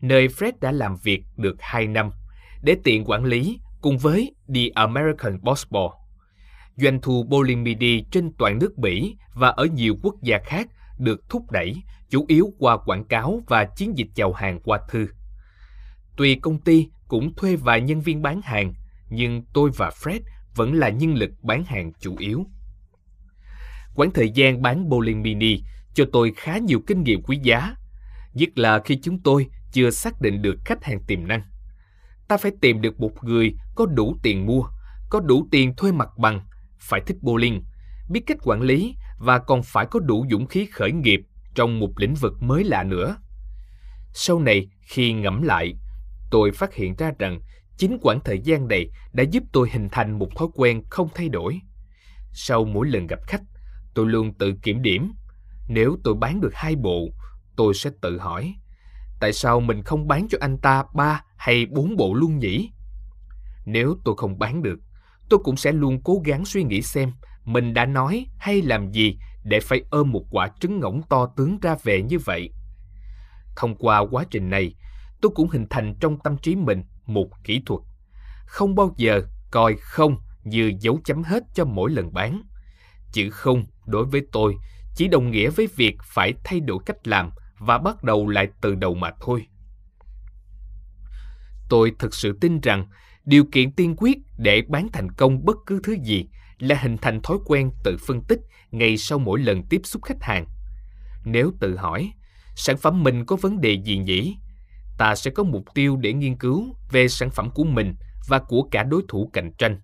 nơi 0.00 0.28
Fred 0.28 0.52
đã 0.60 0.72
làm 0.72 0.96
việc 1.02 1.22
được 1.36 1.56
2 1.58 1.86
năm 1.86 2.10
để 2.62 2.76
tiện 2.84 3.04
quản 3.04 3.24
lý 3.24 3.60
cùng 3.80 3.98
với 3.98 4.34
The 4.54 4.60
American 4.74 5.38
Baseball. 5.42 5.88
Doanh 6.76 7.00
thu 7.00 7.24
bowling 7.28 7.62
mini 7.62 8.00
trên 8.10 8.32
toàn 8.38 8.58
nước 8.58 8.78
Mỹ 8.78 9.16
và 9.34 9.48
ở 9.48 9.64
nhiều 9.64 9.94
quốc 10.02 10.14
gia 10.22 10.38
khác 10.38 10.68
được 10.98 11.28
thúc 11.30 11.50
đẩy 11.50 11.74
chủ 12.10 12.24
yếu 12.28 12.52
qua 12.58 12.76
quảng 12.76 13.04
cáo 13.04 13.40
và 13.48 13.64
chiến 13.64 13.98
dịch 13.98 14.08
chào 14.14 14.32
hàng 14.32 14.60
qua 14.60 14.80
thư. 14.88 15.06
Tuy 16.16 16.34
công 16.34 16.60
ty 16.60 16.88
cũng 17.08 17.34
thuê 17.34 17.56
vài 17.56 17.80
nhân 17.80 18.00
viên 18.00 18.22
bán 18.22 18.40
hàng, 18.42 18.74
nhưng 19.10 19.44
tôi 19.52 19.70
và 19.76 19.90
Fred 19.90 20.20
vẫn 20.54 20.74
là 20.74 20.88
nhân 20.88 21.14
lực 21.14 21.30
bán 21.42 21.64
hàng 21.64 21.92
chủ 22.00 22.16
yếu. 22.18 22.46
Quãng 23.94 24.10
thời 24.10 24.30
gian 24.30 24.62
bán 24.62 24.88
bowling 24.88 25.22
mini 25.22 25.62
cho 25.98 26.04
tôi 26.12 26.32
khá 26.36 26.58
nhiều 26.58 26.80
kinh 26.86 27.02
nghiệm 27.02 27.22
quý 27.22 27.38
giá, 27.42 27.74
nhất 28.34 28.58
là 28.58 28.80
khi 28.84 28.98
chúng 29.02 29.22
tôi 29.22 29.46
chưa 29.72 29.90
xác 29.90 30.20
định 30.20 30.42
được 30.42 30.56
khách 30.64 30.84
hàng 30.84 31.00
tiềm 31.06 31.28
năng. 31.28 31.42
Ta 32.28 32.36
phải 32.36 32.52
tìm 32.60 32.80
được 32.80 33.00
một 33.00 33.24
người 33.24 33.54
có 33.74 33.86
đủ 33.86 34.16
tiền 34.22 34.46
mua, 34.46 34.62
có 35.10 35.20
đủ 35.20 35.48
tiền 35.50 35.76
thuê 35.76 35.92
mặt 35.92 36.08
bằng, 36.18 36.40
phải 36.78 37.00
thích 37.06 37.16
bowling, 37.22 37.62
biết 38.10 38.20
cách 38.26 38.36
quản 38.42 38.60
lý 38.60 38.94
và 39.18 39.38
còn 39.38 39.62
phải 39.62 39.86
có 39.90 40.00
đủ 40.00 40.26
dũng 40.30 40.46
khí 40.46 40.66
khởi 40.72 40.92
nghiệp 40.92 41.20
trong 41.54 41.80
một 41.80 41.90
lĩnh 41.96 42.14
vực 42.14 42.42
mới 42.42 42.64
lạ 42.64 42.84
nữa. 42.84 43.16
Sau 44.12 44.40
này, 44.40 44.68
khi 44.82 45.12
ngẫm 45.12 45.42
lại, 45.42 45.74
tôi 46.30 46.52
phát 46.52 46.74
hiện 46.74 46.94
ra 46.98 47.12
rằng 47.18 47.40
chính 47.76 47.98
quãng 48.02 48.20
thời 48.24 48.40
gian 48.40 48.68
này 48.68 48.90
đã 49.12 49.24
giúp 49.30 49.42
tôi 49.52 49.70
hình 49.70 49.88
thành 49.92 50.18
một 50.18 50.28
thói 50.36 50.48
quen 50.54 50.82
không 50.90 51.08
thay 51.14 51.28
đổi. 51.28 51.60
Sau 52.32 52.64
mỗi 52.64 52.88
lần 52.88 53.06
gặp 53.06 53.18
khách, 53.26 53.42
tôi 53.94 54.06
luôn 54.06 54.34
tự 54.34 54.52
kiểm 54.62 54.82
điểm. 54.82 55.12
Nếu 55.68 55.96
tôi 56.04 56.14
bán 56.14 56.40
được 56.40 56.54
hai 56.54 56.76
bộ, 56.76 57.08
tôi 57.56 57.74
sẽ 57.74 57.90
tự 58.00 58.18
hỏi, 58.18 58.54
tại 59.20 59.32
sao 59.32 59.60
mình 59.60 59.82
không 59.82 60.08
bán 60.08 60.26
cho 60.30 60.38
anh 60.40 60.58
ta 60.58 60.84
ba 60.94 61.22
hay 61.36 61.66
bốn 61.66 61.96
bộ 61.96 62.14
luôn 62.14 62.38
nhỉ? 62.38 62.70
Nếu 63.66 63.96
tôi 64.04 64.14
không 64.18 64.38
bán 64.38 64.62
được, 64.62 64.78
tôi 65.30 65.40
cũng 65.44 65.56
sẽ 65.56 65.72
luôn 65.72 66.02
cố 66.04 66.22
gắng 66.24 66.44
suy 66.44 66.64
nghĩ 66.64 66.82
xem 66.82 67.12
mình 67.48 67.74
đã 67.74 67.86
nói 67.86 68.26
hay 68.38 68.62
làm 68.62 68.92
gì 68.92 69.18
để 69.44 69.60
phải 69.60 69.84
ôm 69.90 70.12
một 70.12 70.24
quả 70.30 70.48
trứng 70.60 70.80
ngỗng 70.80 71.02
to 71.08 71.26
tướng 71.36 71.58
ra 71.62 71.76
về 71.82 72.02
như 72.02 72.18
vậy. 72.18 72.50
Thông 73.56 73.76
qua 73.76 73.98
quá 74.10 74.24
trình 74.30 74.50
này, 74.50 74.74
tôi 75.20 75.32
cũng 75.34 75.48
hình 75.48 75.66
thành 75.70 75.94
trong 76.00 76.18
tâm 76.24 76.36
trí 76.38 76.56
mình 76.56 76.84
một 77.06 77.28
kỹ 77.44 77.62
thuật. 77.66 77.80
Không 78.46 78.74
bao 78.74 78.94
giờ 78.96 79.22
coi 79.50 79.76
không 79.80 80.16
như 80.44 80.72
dấu 80.80 81.00
chấm 81.04 81.22
hết 81.22 81.42
cho 81.54 81.64
mỗi 81.64 81.90
lần 81.90 82.12
bán. 82.12 82.42
Chữ 83.12 83.30
không 83.30 83.64
đối 83.86 84.04
với 84.04 84.26
tôi 84.32 84.54
chỉ 84.98 85.08
đồng 85.08 85.30
nghĩa 85.30 85.50
với 85.50 85.68
việc 85.76 85.96
phải 86.02 86.34
thay 86.44 86.60
đổi 86.60 86.78
cách 86.86 87.08
làm 87.08 87.30
và 87.58 87.78
bắt 87.78 88.02
đầu 88.02 88.28
lại 88.28 88.48
từ 88.60 88.74
đầu 88.74 88.94
mà 88.94 89.10
thôi. 89.20 89.46
Tôi 91.68 91.92
thực 91.98 92.14
sự 92.14 92.38
tin 92.40 92.60
rằng 92.60 92.86
điều 93.24 93.44
kiện 93.52 93.72
tiên 93.72 93.94
quyết 93.96 94.18
để 94.38 94.62
bán 94.68 94.88
thành 94.92 95.12
công 95.12 95.44
bất 95.44 95.56
cứ 95.66 95.80
thứ 95.84 95.96
gì 96.04 96.26
là 96.58 96.76
hình 96.80 96.96
thành 96.96 97.20
thói 97.22 97.38
quen 97.46 97.70
tự 97.84 97.96
phân 98.06 98.22
tích 98.22 98.40
ngay 98.70 98.96
sau 98.96 99.18
mỗi 99.18 99.40
lần 99.40 99.62
tiếp 99.70 99.80
xúc 99.84 100.02
khách 100.04 100.22
hàng. 100.22 100.46
Nếu 101.24 101.52
tự 101.60 101.76
hỏi, 101.76 102.12
sản 102.54 102.76
phẩm 102.76 103.02
mình 103.02 103.26
có 103.26 103.36
vấn 103.36 103.60
đề 103.60 103.82
gì 103.84 103.98
nhỉ? 103.98 104.36
Ta 104.98 105.14
sẽ 105.14 105.30
có 105.30 105.42
mục 105.42 105.64
tiêu 105.74 105.96
để 105.96 106.12
nghiên 106.12 106.36
cứu 106.36 106.76
về 106.90 107.08
sản 107.08 107.30
phẩm 107.30 107.50
của 107.54 107.64
mình 107.64 107.94
và 108.28 108.38
của 108.38 108.68
cả 108.70 108.82
đối 108.82 109.02
thủ 109.08 109.30
cạnh 109.32 109.52
tranh. 109.58 109.80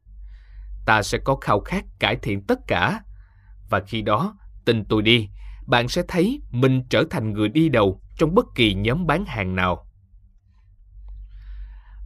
Ta 0.87 1.03
sẽ 1.03 1.19
có 1.25 1.37
khao 1.37 1.61
khát 1.61 1.85
cải 2.01 2.17
thiện 2.17 2.43
tất 2.43 2.59
cả. 2.67 3.01
Và 3.71 3.81
khi 3.87 4.03
đó, 4.03 4.37
tin 4.65 4.85
tôi 4.85 5.03
đi, 5.03 5.29
bạn 5.67 5.89
sẽ 5.89 6.03
thấy 6.09 6.41
mình 6.51 6.83
trở 6.91 7.05
thành 7.11 7.33
người 7.33 7.49
đi 7.49 7.69
đầu 7.69 8.03
trong 8.19 8.35
bất 8.35 8.45
kỳ 8.55 8.75
nhóm 8.75 9.07
bán 9.07 9.25
hàng 9.27 9.57
nào. 9.57 9.87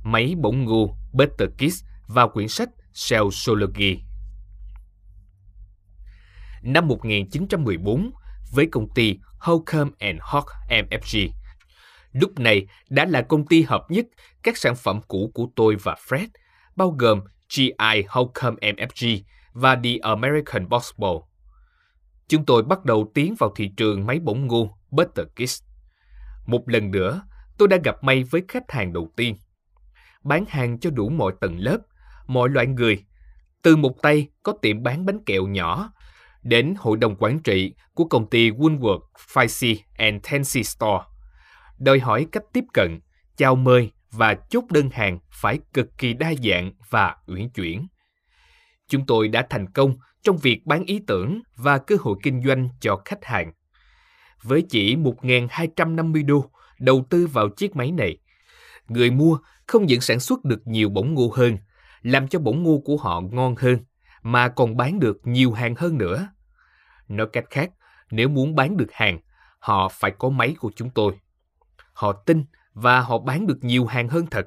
Máy 0.05 0.35
bỗng 0.39 0.65
ngu 0.65 0.95
Better 1.13 1.49
Kids 1.59 1.85
và 2.07 2.27
quyển 2.27 2.49
sách 2.49 2.69
Salesology 2.93 4.01
Năm 6.63 6.89
1914, 6.89 8.11
với 8.53 8.67
công 8.67 8.89
ty 8.95 9.19
Holcomb 9.39 9.93
Hawk 10.01 10.45
MFG, 10.69 11.29
lúc 12.13 12.39
này 12.39 12.67
đã 12.89 13.05
là 13.05 13.23
công 13.23 13.47
ty 13.47 13.63
hợp 13.63 13.83
nhất 13.89 14.07
các 14.43 14.57
sản 14.57 14.77
phẩm 14.77 15.01
cũ 15.09 15.31
của 15.35 15.47
tôi 15.57 15.77
và 15.83 15.97
Fred, 16.09 16.27
bao 16.77 16.91
gồm 16.91 17.21
GI 17.49 18.05
Holcomb 18.09 18.59
MFG 18.59 19.21
và 19.53 19.77
The 19.85 19.91
American 20.03 20.69
Box 20.69 20.91
Ball. 20.97 21.17
Chúng 22.29 22.45
tôi 22.45 22.63
bắt 22.63 22.85
đầu 22.85 23.11
tiến 23.15 23.35
vào 23.39 23.53
thị 23.57 23.71
trường 23.77 24.07
máy 24.07 24.19
bỗng 24.19 24.47
ngu 24.47 24.71
Butter 24.91 25.27
Kiss. 25.37 25.63
Một 26.47 26.69
lần 26.69 26.91
nữa, 26.91 27.23
tôi 27.59 27.69
đã 27.69 27.77
gặp 27.85 28.05
may 28.05 28.25
với 28.25 28.43
khách 28.49 28.71
hàng 28.71 28.93
đầu 28.93 29.13
tiên. 29.17 29.37
Bán 30.25 30.45
hàng 30.49 30.79
cho 30.79 30.91
đủ 30.91 31.09
mọi 31.09 31.33
tầng 31.41 31.59
lớp, 31.59 31.79
mọi 32.27 32.49
loại 32.49 32.67
người. 32.67 33.05
Từ 33.63 33.77
một 33.77 34.03
tay 34.03 34.29
có 34.43 34.53
tiệm 34.63 34.83
bán 34.83 35.07
bánh 35.07 35.25
kẹo 35.25 35.47
nhỏ, 35.47 35.93
đến 36.43 36.75
hội 36.79 36.97
đồng 36.97 37.17
quản 37.17 37.39
trị 37.39 37.75
của 37.95 38.05
công 38.05 38.31
ty 38.31 38.51
Woolworth,Ficey 38.51 39.77
and 39.97 40.27
Tensi 40.31 40.63
Store. 40.63 41.05
Đòi 41.79 41.99
hỏi 41.99 42.27
cách 42.33 42.45
tiếp 42.53 42.65
cận, 42.75 43.01
chào 43.37 43.57
mời 43.57 43.93
và 44.11 44.35
chốt 44.35 44.65
đơn 44.71 44.91
hàng 44.93 45.19
phải 45.31 45.59
cực 45.73 45.99
kỳ 45.99 46.15
đa 46.15 46.33
dạng 46.45 46.73
và 46.91 47.17
uyển 47.27 47.51
chuyển. 47.51 47.87
Chúng 48.89 49.07
tôi 49.07 49.29
đã 49.29 49.47
thành 49.51 49.73
công 49.73 49.97
trong 50.23 50.37
việc 50.37 50.67
bán 50.67 50.85
ý 50.85 51.01
tưởng 51.07 51.41
và 51.57 51.79
cơ 51.79 51.97
hội 52.01 52.17
kinh 52.23 52.43
doanh 52.47 52.69
cho 52.81 53.03
khách 53.05 53.25
hàng. 53.25 53.53
Với 54.43 54.67
chỉ 54.69 54.97
1.250 54.97 56.27
đô 56.27 56.51
đầu 56.79 57.07
tư 57.11 57.27
vào 57.27 57.49
chiếc 57.49 57.77
máy 57.77 57.93
này, 57.93 58.19
người 58.89 59.11
mua 59.11 59.39
không 59.67 59.87
những 59.87 60.01
sản 60.01 60.21
xuất 60.21 60.45
được 60.45 60.67
nhiều 60.67 60.89
bổng 60.89 61.15
ngô 61.15 61.33
hơn, 61.35 61.57
làm 62.03 62.29
cho 62.29 62.39
bổng 62.39 62.63
ngô 62.63 62.83
của 62.85 62.97
họ 62.97 63.21
ngon 63.21 63.55
hơn, 63.59 63.79
mà 64.23 64.49
còn 64.49 64.77
bán 64.77 65.01
được 65.01 65.17
nhiều 65.25 65.53
hàng 65.53 65.75
hơn 65.75 65.99
nữa. 65.99 66.29
Nói 67.09 67.27
cách 67.33 67.45
khác, 67.51 67.71
nếu 68.11 68.29
muốn 68.29 68.55
bán 68.55 68.77
được 68.77 68.93
hàng, 68.93 69.21
họ 69.59 69.89
phải 69.89 70.11
có 70.19 70.29
máy 70.29 70.55
của 70.59 70.71
chúng 70.77 70.91
tôi. 70.91 71.13
Họ 71.93 72.13
tin 72.13 72.45
và 72.73 73.01
họ 73.01 73.19
bán 73.19 73.47
được 73.47 73.59
nhiều 73.65 73.87
hàng 73.87 74.09
hơn 74.09 74.27
thật. 74.31 74.47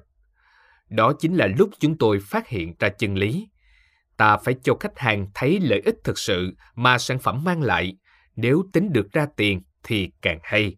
Đó 0.90 1.14
chính 1.20 1.36
là 1.36 1.48
lúc 1.58 1.70
chúng 1.80 1.98
tôi 1.98 2.20
phát 2.20 2.48
hiện 2.48 2.74
ra 2.80 2.90
chân 2.90 3.16
lý 3.16 3.50
ta 4.22 4.38
phải 4.38 4.56
cho 4.64 4.76
khách 4.80 5.00
hàng 5.00 5.28
thấy 5.34 5.60
lợi 5.62 5.82
ích 5.86 5.96
thực 6.04 6.18
sự 6.18 6.54
mà 6.76 6.98
sản 6.98 7.20
phẩm 7.20 7.44
mang 7.44 7.62
lại. 7.62 7.94
Nếu 8.36 8.64
tính 8.74 8.94
được 8.94 9.12
ra 9.12 9.28
tiền 9.36 9.62
thì 9.84 10.12
càng 10.22 10.40
hay. 10.44 10.78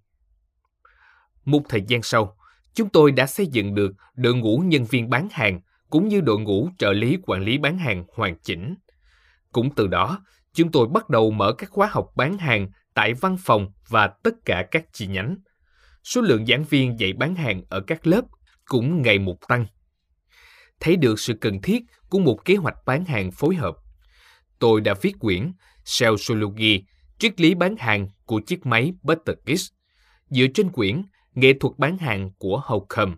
Một 1.46 1.62
thời 1.70 1.82
gian 1.88 2.04
sau, 2.04 2.38
chúng 2.74 2.90
tôi 2.90 3.12
đã 3.12 3.26
xây 3.26 3.48
dựng 3.48 3.76
được 3.76 3.92
đội 4.16 4.36
ngũ 4.36 4.58
nhân 4.58 4.86
viên 4.86 5.10
bán 5.10 5.28
hàng 5.32 5.62
cũng 5.90 6.08
như 6.08 6.22
đội 6.22 6.40
ngũ 6.40 6.70
trợ 6.78 6.94
lý 6.94 7.18
quản 7.24 7.44
lý 7.44 7.58
bán 7.58 7.78
hàng 7.78 8.06
hoàn 8.16 8.40
chỉnh. 8.40 8.76
Cũng 9.52 9.76
từ 9.76 9.88
đó, 9.88 10.20
chúng 10.54 10.72
tôi 10.72 10.88
bắt 10.88 11.10
đầu 11.10 11.32
mở 11.32 11.54
các 11.58 11.70
khóa 11.70 11.90
học 11.92 12.08
bán 12.16 12.38
hàng 12.38 12.70
tại 12.94 13.14
văn 13.14 13.38
phòng 13.40 13.72
và 13.90 14.08
tất 14.08 14.34
cả 14.46 14.66
các 14.72 14.86
chi 14.94 15.08
nhánh. 15.08 15.38
Số 16.04 16.22
lượng 16.22 16.46
giảng 16.46 16.64
viên 16.64 17.00
dạy 17.00 17.14
bán 17.14 17.36
hàng 17.36 17.62
ở 17.70 17.82
các 17.88 18.08
lớp 18.08 18.22
cũng 18.66 19.02
ngày 19.02 19.20
một 19.20 19.38
tăng 19.48 19.66
thấy 20.80 20.96
được 20.96 21.20
sự 21.20 21.34
cần 21.34 21.62
thiết 21.62 21.84
của 22.10 22.20
một 22.20 22.46
kế 22.46 22.56
hoạch 22.56 22.76
bán 22.86 23.06
hàng 23.06 23.32
phối 23.32 23.56
hợp. 23.56 23.76
Tôi 24.60 24.82
đã 24.82 24.94
viết 25.02 25.20
quyển 25.20 25.52
Salesology, 25.86 26.84
triết 27.20 27.42
lý 27.42 27.56
bán 27.56 27.76
hàng 27.78 28.08
của 28.26 28.42
chiếc 28.48 28.66
máy 28.66 28.94
ButterKiss, 29.04 29.72
dựa 30.30 30.46
trên 30.54 30.70
quyển 30.70 31.02
Nghệ 31.36 31.54
thuật 31.60 31.74
bán 31.78 31.98
hàng 31.98 32.32
của 32.38 32.62
Holcomb. 32.66 33.14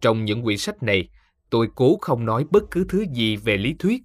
Trong 0.00 0.24
những 0.24 0.42
quyển 0.42 0.58
sách 0.58 0.82
này, 0.82 1.08
tôi 1.50 1.68
cố 1.74 1.98
không 2.00 2.24
nói 2.24 2.44
bất 2.50 2.62
cứ 2.70 2.86
thứ 2.88 3.04
gì 3.12 3.36
về 3.36 3.56
lý 3.56 3.74
thuyết. 3.78 4.02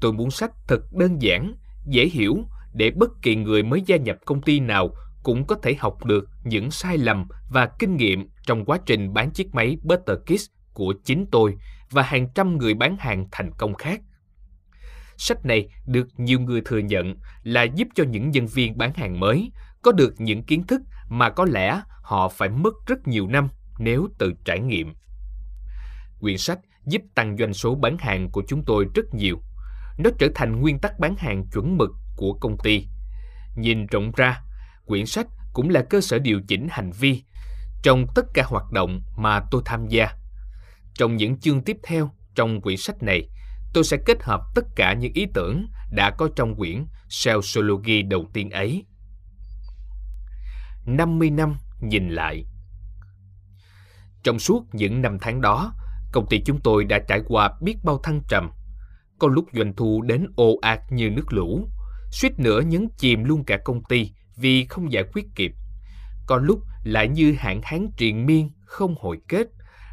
Tôi 0.00 0.12
muốn 0.12 0.30
sách 0.30 0.52
thật 0.68 0.80
đơn 0.92 1.22
giản, 1.22 1.54
dễ 1.86 2.06
hiểu 2.06 2.36
để 2.72 2.90
bất 2.90 3.10
kỳ 3.22 3.36
người 3.36 3.62
mới 3.62 3.82
gia 3.86 3.96
nhập 3.96 4.16
công 4.24 4.42
ty 4.42 4.60
nào 4.60 4.90
cũng 5.22 5.46
có 5.46 5.56
thể 5.62 5.74
học 5.78 6.04
được 6.04 6.28
những 6.44 6.70
sai 6.70 6.98
lầm 6.98 7.26
và 7.50 7.68
kinh 7.78 7.96
nghiệm 7.96 8.28
trong 8.46 8.64
quá 8.64 8.78
trình 8.86 9.12
bán 9.12 9.30
chiếc 9.30 9.54
máy 9.54 9.76
ButterKiss 9.82 10.46
của 10.72 10.94
chính 11.04 11.26
tôi 11.30 11.56
và 11.90 12.02
hàng 12.02 12.28
trăm 12.34 12.58
người 12.58 12.74
bán 12.74 12.96
hàng 12.96 13.26
thành 13.32 13.50
công 13.58 13.74
khác. 13.74 14.00
Sách 15.16 15.44
này 15.44 15.68
được 15.86 16.08
nhiều 16.16 16.40
người 16.40 16.62
thừa 16.64 16.78
nhận 16.78 17.16
là 17.42 17.62
giúp 17.62 17.88
cho 17.94 18.04
những 18.04 18.30
nhân 18.30 18.46
viên 18.46 18.78
bán 18.78 18.94
hàng 18.94 19.20
mới 19.20 19.52
có 19.82 19.92
được 19.92 20.14
những 20.18 20.42
kiến 20.42 20.66
thức 20.66 20.80
mà 21.08 21.30
có 21.30 21.44
lẽ 21.44 21.80
họ 22.02 22.28
phải 22.28 22.48
mất 22.48 22.74
rất 22.86 23.08
nhiều 23.08 23.28
năm 23.28 23.48
nếu 23.78 24.08
tự 24.18 24.32
trải 24.44 24.60
nghiệm. 24.60 24.94
Quyển 26.20 26.38
sách 26.38 26.58
giúp 26.86 27.02
tăng 27.14 27.36
doanh 27.36 27.54
số 27.54 27.74
bán 27.74 27.98
hàng 27.98 28.30
của 28.30 28.42
chúng 28.48 28.64
tôi 28.64 28.86
rất 28.94 29.14
nhiều. 29.14 29.38
Nó 29.98 30.10
trở 30.18 30.28
thành 30.34 30.60
nguyên 30.60 30.78
tắc 30.78 30.98
bán 30.98 31.16
hàng 31.18 31.44
chuẩn 31.52 31.76
mực 31.76 31.90
của 32.16 32.32
công 32.40 32.56
ty. 32.58 32.86
Nhìn 33.56 33.86
rộng 33.86 34.12
ra, 34.16 34.40
quyển 34.86 35.06
sách 35.06 35.26
cũng 35.52 35.70
là 35.70 35.82
cơ 35.90 36.00
sở 36.00 36.18
điều 36.18 36.40
chỉnh 36.48 36.68
hành 36.70 36.90
vi 36.90 37.22
trong 37.82 38.06
tất 38.14 38.26
cả 38.34 38.42
hoạt 38.46 38.72
động 38.72 39.02
mà 39.16 39.40
tôi 39.50 39.62
tham 39.64 39.86
gia. 39.86 40.08
Trong 40.98 41.16
những 41.16 41.40
chương 41.40 41.62
tiếp 41.62 41.76
theo 41.82 42.10
trong 42.34 42.60
quyển 42.60 42.76
sách 42.76 43.02
này, 43.02 43.28
tôi 43.72 43.84
sẽ 43.84 43.96
kết 44.06 44.22
hợp 44.22 44.40
tất 44.54 44.64
cả 44.76 44.94
những 44.94 45.12
ý 45.12 45.26
tưởng 45.34 45.66
đã 45.90 46.10
có 46.10 46.28
trong 46.36 46.56
quyển 46.56 46.86
Sociology 47.08 48.02
đầu 48.02 48.26
tiên 48.32 48.50
ấy. 48.50 48.84
50 50.86 51.30
năm 51.30 51.56
nhìn 51.80 52.08
lại 52.08 52.44
Trong 54.22 54.38
suốt 54.38 54.64
những 54.72 55.02
năm 55.02 55.18
tháng 55.20 55.40
đó, 55.40 55.72
công 56.12 56.26
ty 56.30 56.40
chúng 56.46 56.60
tôi 56.60 56.84
đã 56.84 56.98
trải 57.08 57.20
qua 57.26 57.50
biết 57.60 57.76
bao 57.84 57.98
thăng 58.02 58.20
trầm. 58.28 58.50
Có 59.18 59.28
lúc 59.28 59.44
doanh 59.52 59.74
thu 59.76 60.02
đến 60.02 60.26
ồ 60.36 60.58
ạt 60.62 60.80
như 60.90 61.10
nước 61.10 61.32
lũ, 61.32 61.68
suýt 62.10 62.38
nữa 62.38 62.60
nhấn 62.60 62.88
chìm 62.98 63.24
luôn 63.24 63.44
cả 63.44 63.58
công 63.64 63.84
ty 63.84 64.12
vì 64.36 64.64
không 64.64 64.92
giải 64.92 65.04
quyết 65.12 65.24
kịp. 65.34 65.52
Có 66.26 66.36
lúc 66.36 66.60
lại 66.84 67.08
như 67.08 67.34
hạn 67.38 67.60
hán 67.62 67.86
triền 67.96 68.26
miên 68.26 68.50
không 68.64 68.94
hồi 68.98 69.18
kết 69.28 69.46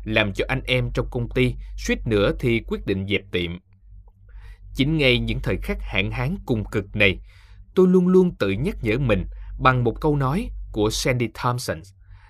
làm 0.05 0.33
cho 0.33 0.45
anh 0.47 0.61
em 0.65 0.91
trong 0.93 1.07
công 1.11 1.29
ty 1.29 1.55
suýt 1.77 2.07
nữa 2.07 2.31
thì 2.39 2.61
quyết 2.67 2.85
định 2.85 3.07
dẹp 3.07 3.21
tiệm. 3.31 3.51
Chính 4.75 4.97
ngay 4.97 5.19
những 5.19 5.39
thời 5.43 5.57
khắc 5.63 5.77
hạn 5.81 6.11
hán 6.11 6.35
cùng 6.45 6.63
cực 6.71 6.95
này, 6.95 7.19
tôi 7.75 7.87
luôn 7.87 8.07
luôn 8.07 8.35
tự 8.35 8.49
nhắc 8.49 8.75
nhở 8.81 8.97
mình 8.97 9.25
bằng 9.59 9.83
một 9.83 10.01
câu 10.01 10.15
nói 10.15 10.49
của 10.71 10.89
Sandy 10.89 11.27
Thompson 11.33 11.81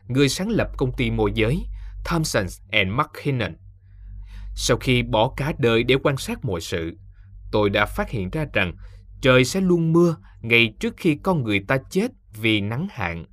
người 0.07 0.29
sáng 0.29 0.49
lập 0.49 0.67
công 0.77 0.91
ty 0.97 1.11
môi 1.11 1.31
giới 1.35 1.65
Thompson 2.05 2.45
and 2.71 2.91
McKinnon. 2.91 3.55
Sau 4.55 4.77
khi 4.77 5.03
bỏ 5.03 5.33
cả 5.37 5.53
đời 5.57 5.83
để 5.83 5.95
quan 6.03 6.17
sát 6.17 6.45
mọi 6.45 6.61
sự, 6.61 6.97
tôi 7.51 7.69
đã 7.69 7.85
phát 7.85 8.09
hiện 8.09 8.29
ra 8.29 8.45
rằng 8.53 8.73
trời 9.21 9.45
sẽ 9.45 9.61
luôn 9.61 9.93
mưa 9.93 10.15
ngay 10.41 10.73
trước 10.79 10.93
khi 10.97 11.17
con 11.23 11.43
người 11.43 11.59
ta 11.67 11.77
chết 11.89 12.11
vì 12.33 12.61
nắng 12.61 12.87
hạn. 12.91 13.25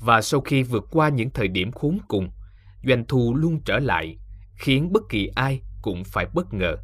Và 0.00 0.22
sau 0.22 0.40
khi 0.40 0.62
vượt 0.62 0.84
qua 0.90 1.08
những 1.08 1.30
thời 1.30 1.48
điểm 1.48 1.72
khốn 1.72 1.98
cùng, 2.08 2.30
doanh 2.84 3.04
thu 3.08 3.34
luôn 3.34 3.60
trở 3.64 3.78
lại, 3.78 4.18
khiến 4.54 4.92
bất 4.92 5.02
kỳ 5.08 5.30
ai 5.34 5.60
cũng 5.82 6.04
phải 6.04 6.26
bất 6.34 6.54
ngờ. 6.54 6.76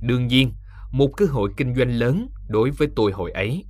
Đương 0.00 0.26
nhiên, 0.26 0.52
một 0.90 1.10
cơ 1.16 1.26
hội 1.26 1.50
kinh 1.56 1.74
doanh 1.74 1.90
lớn 1.90 2.28
đối 2.48 2.70
với 2.70 2.88
tôi 2.96 3.12
hồi 3.12 3.30
ấy, 3.30 3.64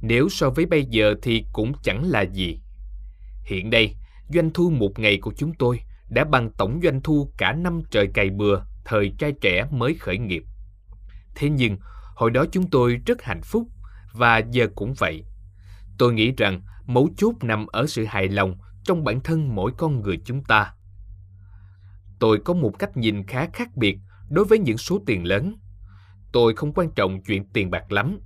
nếu 0.00 0.28
so 0.28 0.50
với 0.50 0.66
bây 0.66 0.84
giờ 0.84 1.14
thì 1.22 1.44
cũng 1.52 1.72
chẳng 1.82 2.10
là 2.10 2.22
gì. 2.22 2.60
Hiện 3.44 3.70
đây, 3.70 3.94
doanh 4.28 4.50
thu 4.50 4.70
một 4.70 4.98
ngày 4.98 5.18
của 5.18 5.32
chúng 5.36 5.54
tôi 5.54 5.80
đã 6.08 6.24
bằng 6.24 6.50
tổng 6.58 6.80
doanh 6.82 7.00
thu 7.00 7.32
cả 7.38 7.52
năm 7.52 7.80
trời 7.90 8.08
cày 8.14 8.30
bừa 8.30 8.60
thời 8.84 9.12
trai 9.18 9.32
trẻ 9.40 9.66
mới 9.70 9.94
khởi 9.94 10.18
nghiệp. 10.18 10.42
Thế 11.34 11.50
nhưng, 11.50 11.76
hồi 12.14 12.30
đó 12.30 12.44
chúng 12.52 12.70
tôi 12.70 13.00
rất 13.06 13.22
hạnh 13.22 13.42
phúc 13.42 13.68
và 14.12 14.38
giờ 14.38 14.66
cũng 14.74 14.94
vậy. 14.98 15.24
Tôi 16.00 16.12
nghĩ 16.12 16.32
rằng 16.36 16.60
mấu 16.86 17.08
chốt 17.16 17.34
nằm 17.42 17.66
ở 17.66 17.86
sự 17.86 18.04
hài 18.04 18.28
lòng 18.28 18.56
trong 18.84 19.04
bản 19.04 19.20
thân 19.20 19.54
mỗi 19.54 19.72
con 19.78 20.00
người 20.00 20.18
chúng 20.24 20.44
ta. 20.44 20.74
Tôi 22.18 22.38
có 22.44 22.54
một 22.54 22.72
cách 22.78 22.96
nhìn 22.96 23.26
khá 23.26 23.46
khác 23.52 23.76
biệt 23.76 23.98
đối 24.30 24.44
với 24.44 24.58
những 24.58 24.78
số 24.78 25.02
tiền 25.06 25.26
lớn. 25.26 25.56
Tôi 26.32 26.54
không 26.54 26.72
quan 26.74 26.90
trọng 26.90 27.22
chuyện 27.22 27.44
tiền 27.52 27.70
bạc 27.70 27.92
lắm. 27.92 28.20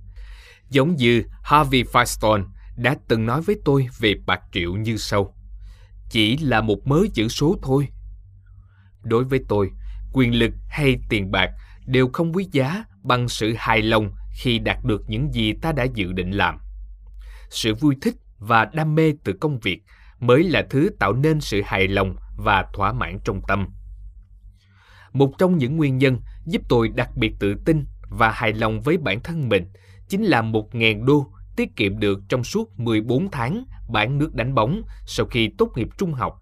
Giống 0.69 0.95
như 0.95 1.23
Harvey 1.43 1.83
Firestone 1.83 2.45
đã 2.77 2.95
từng 3.07 3.25
nói 3.25 3.41
với 3.41 3.55
tôi 3.65 3.87
về 3.99 4.15
bạc 4.25 4.41
triệu 4.51 4.73
như 4.75 4.97
sau. 4.97 5.35
Chỉ 6.09 6.37
là 6.37 6.61
một 6.61 6.87
mớ 6.87 6.99
chữ 7.13 7.27
số 7.27 7.57
thôi. 7.63 7.87
Đối 9.03 9.23
với 9.23 9.39
tôi, 9.47 9.71
quyền 10.13 10.39
lực 10.39 10.51
hay 10.69 10.97
tiền 11.09 11.31
bạc 11.31 11.49
đều 11.85 12.09
không 12.13 12.33
quý 12.33 12.47
giá 12.51 12.85
bằng 13.03 13.27
sự 13.29 13.53
hài 13.57 13.81
lòng 13.81 14.11
khi 14.31 14.59
đạt 14.59 14.77
được 14.83 15.01
những 15.07 15.33
gì 15.33 15.53
ta 15.61 15.71
đã 15.71 15.83
dự 15.83 16.13
định 16.13 16.31
làm. 16.31 16.64
Sự 17.49 17.73
vui 17.75 17.95
thích 18.01 18.15
và 18.39 18.65
đam 18.65 18.95
mê 18.95 19.13
từ 19.23 19.33
công 19.33 19.59
việc 19.59 19.83
mới 20.19 20.43
là 20.43 20.65
thứ 20.69 20.89
tạo 20.99 21.13
nên 21.13 21.41
sự 21.41 21.61
hài 21.65 21.87
lòng 21.87 22.15
và 22.37 22.65
thỏa 22.73 22.93
mãn 22.93 23.19
trong 23.25 23.41
tâm. 23.47 23.67
Một 25.13 25.31
trong 25.37 25.57
những 25.57 25.77
nguyên 25.77 25.97
nhân 25.97 26.19
giúp 26.45 26.61
tôi 26.69 26.89
đặc 26.89 27.09
biệt 27.15 27.33
tự 27.39 27.55
tin 27.65 27.85
và 28.09 28.31
hài 28.31 28.53
lòng 28.53 28.81
với 28.81 28.97
bản 28.97 29.19
thân 29.19 29.49
mình 29.49 29.67
chính 30.07 30.23
là 30.23 30.41
1.000 30.41 31.05
đô 31.05 31.31
tiết 31.55 31.75
kiệm 31.75 31.99
được 31.99 32.19
trong 32.29 32.43
suốt 32.43 32.79
14 32.79 33.31
tháng 33.31 33.65
bán 33.89 34.17
nước 34.17 34.35
đánh 34.35 34.55
bóng 34.55 34.81
sau 35.05 35.25
khi 35.25 35.49
tốt 35.57 35.71
nghiệp 35.75 35.87
trung 35.97 36.13
học. 36.13 36.41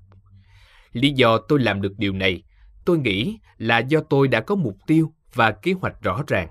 Lý 0.91 1.11
do 1.11 1.37
tôi 1.37 1.59
làm 1.59 1.81
được 1.81 1.93
điều 1.97 2.13
này, 2.13 2.43
tôi 2.85 2.97
nghĩ 2.97 3.39
là 3.57 3.79
do 3.79 3.99
tôi 4.09 4.27
đã 4.27 4.41
có 4.41 4.55
mục 4.55 4.77
tiêu 4.87 5.13
và 5.33 5.51
kế 5.51 5.73
hoạch 5.73 6.01
rõ 6.01 6.23
ràng. 6.27 6.47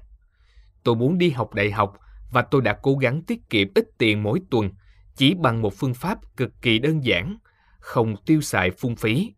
Tôi 0.83 0.95
muốn 0.95 1.19
đi 1.19 1.31
học 1.31 1.55
đại 1.55 1.71
học 1.71 1.97
và 2.33 2.43
tôi 2.43 2.63
đã 2.63 2.79
cố 2.83 2.95
gắng 2.95 3.23
tiết 3.23 3.51
kiệm 3.51 3.69
ít 3.75 3.85
tiền 3.99 4.23
mỗi 4.23 4.41
tuần 4.51 4.71
chỉ 5.17 5.35
bằng 5.35 5.63
một 5.63 5.75
phương 5.75 5.95
pháp 5.95 6.19
cực 6.37 6.63
kỳ 6.63 6.79
đơn 6.79 7.05
giản, 7.05 7.39
không 7.79 8.17
tiêu 8.27 8.41
xài 8.41 8.71
phung 8.71 8.97
phí. 8.97 9.33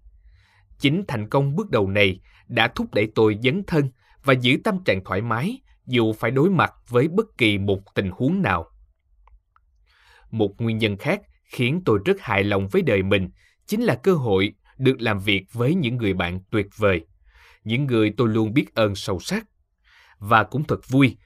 Chính 0.78 1.04
thành 1.08 1.28
công 1.28 1.56
bước 1.56 1.70
đầu 1.70 1.88
này 1.88 2.20
đã 2.48 2.68
thúc 2.68 2.94
đẩy 2.94 3.08
tôi 3.14 3.38
dấn 3.42 3.62
thân 3.66 3.90
và 4.24 4.34
giữ 4.34 4.56
tâm 4.64 4.84
trạng 4.84 5.04
thoải 5.04 5.22
mái 5.22 5.60
dù 5.86 6.12
phải 6.12 6.30
đối 6.30 6.50
mặt 6.50 6.72
với 6.88 7.08
bất 7.08 7.26
kỳ 7.38 7.58
một 7.58 7.94
tình 7.94 8.10
huống 8.10 8.42
nào. 8.42 8.70
Một 10.30 10.50
nguyên 10.58 10.78
nhân 10.78 10.96
khác 10.96 11.20
khiến 11.44 11.82
tôi 11.84 11.98
rất 12.04 12.20
hài 12.20 12.44
lòng 12.44 12.68
với 12.68 12.82
đời 12.82 13.02
mình 13.02 13.30
chính 13.66 13.82
là 13.82 13.94
cơ 13.94 14.14
hội 14.14 14.52
được 14.78 15.00
làm 15.00 15.18
việc 15.18 15.44
với 15.52 15.74
những 15.74 15.96
người 15.96 16.14
bạn 16.14 16.40
tuyệt 16.50 16.66
vời, 16.76 17.06
những 17.64 17.86
người 17.86 18.14
tôi 18.16 18.28
luôn 18.28 18.54
biết 18.54 18.74
ơn 18.74 18.94
sâu 18.94 19.18
sắc. 19.20 19.44
Và 20.18 20.44
cũng 20.44 20.64
thật 20.64 20.80
vui 20.88 21.16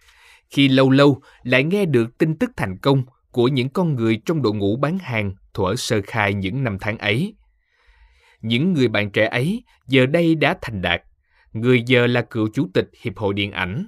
khi 0.51 0.69
lâu 0.69 0.91
lâu 0.91 1.21
lại 1.43 1.65
nghe 1.65 1.85
được 1.85 2.19
tin 2.19 2.39
tức 2.39 2.51
thành 2.57 2.79
công 2.79 3.03
của 3.31 3.49
những 3.49 3.69
con 3.69 3.95
người 3.95 4.21
trong 4.27 4.43
đội 4.43 4.55
ngũ 4.55 4.77
bán 4.77 4.99
hàng 4.99 5.35
thuở 5.55 5.75
sơ 5.77 6.01
khai 6.07 6.35
những 6.35 6.65
năm 6.65 6.79
tháng 6.81 6.99
ấy. 6.99 7.35
Những 8.41 8.73
người 8.73 8.89
bạn 8.89 9.11
trẻ 9.11 9.27
ấy 9.27 9.65
giờ 9.87 10.07
đây 10.07 10.35
đã 10.35 10.59
thành 10.63 10.83
đạt. 10.83 11.03
Người 11.53 11.83
giờ 11.87 12.07
là 12.07 12.23
cựu 12.23 12.49
chủ 12.55 12.69
tịch 12.75 12.89
Hiệp 13.03 13.17
hội 13.17 13.35
Điện 13.35 13.53
ảnh, 13.53 13.87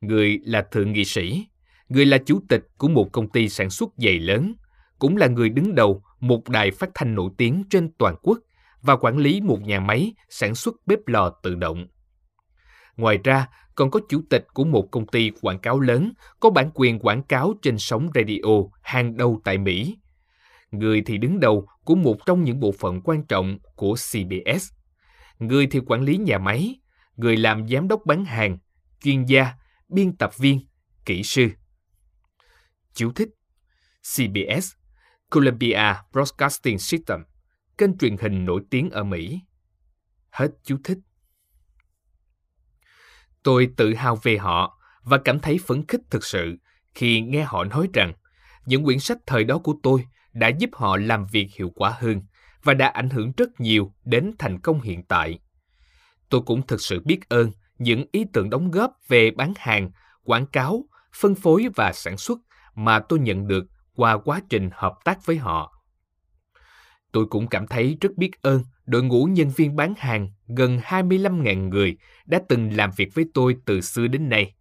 người 0.00 0.38
là 0.44 0.62
thượng 0.62 0.92
nghị 0.92 1.04
sĩ, 1.04 1.46
người 1.88 2.06
là 2.06 2.18
chủ 2.18 2.40
tịch 2.48 2.62
của 2.78 2.88
một 2.88 3.12
công 3.12 3.28
ty 3.28 3.48
sản 3.48 3.70
xuất 3.70 3.90
giày 3.96 4.18
lớn, 4.18 4.54
cũng 4.98 5.16
là 5.16 5.26
người 5.26 5.48
đứng 5.48 5.74
đầu 5.74 6.02
một 6.20 6.48
đài 6.48 6.70
phát 6.70 6.90
thanh 6.94 7.14
nổi 7.14 7.30
tiếng 7.38 7.64
trên 7.70 7.90
toàn 7.98 8.14
quốc 8.22 8.38
và 8.82 8.96
quản 8.96 9.18
lý 9.18 9.40
một 9.40 9.60
nhà 9.60 9.80
máy 9.80 10.14
sản 10.28 10.54
xuất 10.54 10.74
bếp 10.86 10.98
lò 11.06 11.32
tự 11.42 11.54
động. 11.54 11.86
Ngoài 13.00 13.18
ra, 13.24 13.46
còn 13.74 13.90
có 13.90 14.00
chủ 14.08 14.22
tịch 14.30 14.46
của 14.54 14.64
một 14.64 14.88
công 14.90 15.06
ty 15.06 15.30
quảng 15.40 15.58
cáo 15.58 15.80
lớn 15.80 16.12
có 16.40 16.50
bản 16.50 16.70
quyền 16.74 16.98
quảng 16.98 17.22
cáo 17.22 17.54
trên 17.62 17.78
sóng 17.78 18.10
radio 18.14 18.52
hàng 18.82 19.16
đầu 19.16 19.40
tại 19.44 19.58
Mỹ. 19.58 19.98
Người 20.70 21.02
thì 21.06 21.18
đứng 21.18 21.40
đầu 21.40 21.68
của 21.84 21.94
một 21.94 22.26
trong 22.26 22.44
những 22.44 22.60
bộ 22.60 22.72
phận 22.78 23.00
quan 23.04 23.26
trọng 23.26 23.58
của 23.76 23.94
CBS. 23.94 24.72
Người 25.38 25.66
thì 25.66 25.80
quản 25.86 26.02
lý 26.02 26.16
nhà 26.16 26.38
máy, 26.38 26.80
người 27.16 27.36
làm 27.36 27.68
giám 27.68 27.88
đốc 27.88 28.00
bán 28.06 28.24
hàng, 28.24 28.58
chuyên 29.02 29.24
gia, 29.24 29.52
biên 29.88 30.16
tập 30.16 30.38
viên, 30.38 30.60
kỹ 31.04 31.22
sư. 31.22 31.48
Chú 32.94 33.12
thích 33.12 33.28
CBS 34.16 34.72
Columbia 35.30 35.94
Broadcasting 36.12 36.78
System, 36.78 37.20
kênh 37.78 37.98
truyền 37.98 38.16
hình 38.16 38.44
nổi 38.44 38.62
tiếng 38.70 38.90
ở 38.90 39.04
Mỹ. 39.04 39.40
Hết 40.30 40.50
chú 40.64 40.76
thích. 40.84 40.98
Tôi 43.42 43.68
tự 43.76 43.94
hào 43.94 44.16
về 44.16 44.38
họ 44.38 44.78
và 45.02 45.18
cảm 45.18 45.40
thấy 45.40 45.58
phấn 45.66 45.86
khích 45.86 46.00
thực 46.10 46.24
sự 46.24 46.56
khi 46.94 47.20
nghe 47.20 47.42
họ 47.42 47.64
nói 47.64 47.88
rằng 47.94 48.12
những 48.66 48.84
quyển 48.84 48.98
sách 48.98 49.18
thời 49.26 49.44
đó 49.44 49.58
của 49.58 49.74
tôi 49.82 50.06
đã 50.32 50.48
giúp 50.48 50.70
họ 50.72 50.96
làm 50.96 51.26
việc 51.26 51.48
hiệu 51.54 51.72
quả 51.74 51.94
hơn 51.98 52.22
và 52.64 52.74
đã 52.74 52.88
ảnh 52.88 53.10
hưởng 53.10 53.32
rất 53.36 53.60
nhiều 53.60 53.92
đến 54.04 54.32
thành 54.38 54.60
công 54.60 54.80
hiện 54.80 55.02
tại. 55.02 55.38
Tôi 56.28 56.40
cũng 56.46 56.66
thực 56.66 56.80
sự 56.80 57.00
biết 57.04 57.28
ơn 57.28 57.50
những 57.78 58.04
ý 58.12 58.24
tưởng 58.32 58.50
đóng 58.50 58.70
góp 58.70 58.92
về 59.08 59.30
bán 59.30 59.52
hàng, 59.56 59.90
quảng 60.24 60.46
cáo, 60.46 60.84
phân 61.20 61.34
phối 61.34 61.68
và 61.76 61.92
sản 61.92 62.16
xuất 62.16 62.38
mà 62.74 62.98
tôi 62.98 63.18
nhận 63.18 63.46
được 63.46 63.64
qua 63.94 64.18
quá 64.18 64.40
trình 64.48 64.70
hợp 64.72 64.94
tác 65.04 65.26
với 65.26 65.36
họ. 65.36 65.82
Tôi 67.12 67.26
cũng 67.26 67.48
cảm 67.48 67.66
thấy 67.66 67.98
rất 68.00 68.10
biết 68.16 68.42
ơn 68.42 68.62
đội 68.90 69.02
ngũ 69.02 69.24
nhân 69.24 69.50
viên 69.56 69.76
bán 69.76 69.94
hàng 69.98 70.30
gần 70.46 70.78
25.000 70.78 71.68
người 71.68 71.96
đã 72.26 72.40
từng 72.48 72.76
làm 72.76 72.90
việc 72.96 73.14
với 73.14 73.24
tôi 73.34 73.56
từ 73.64 73.80
xưa 73.80 74.06
đến 74.06 74.28
nay. 74.28 74.54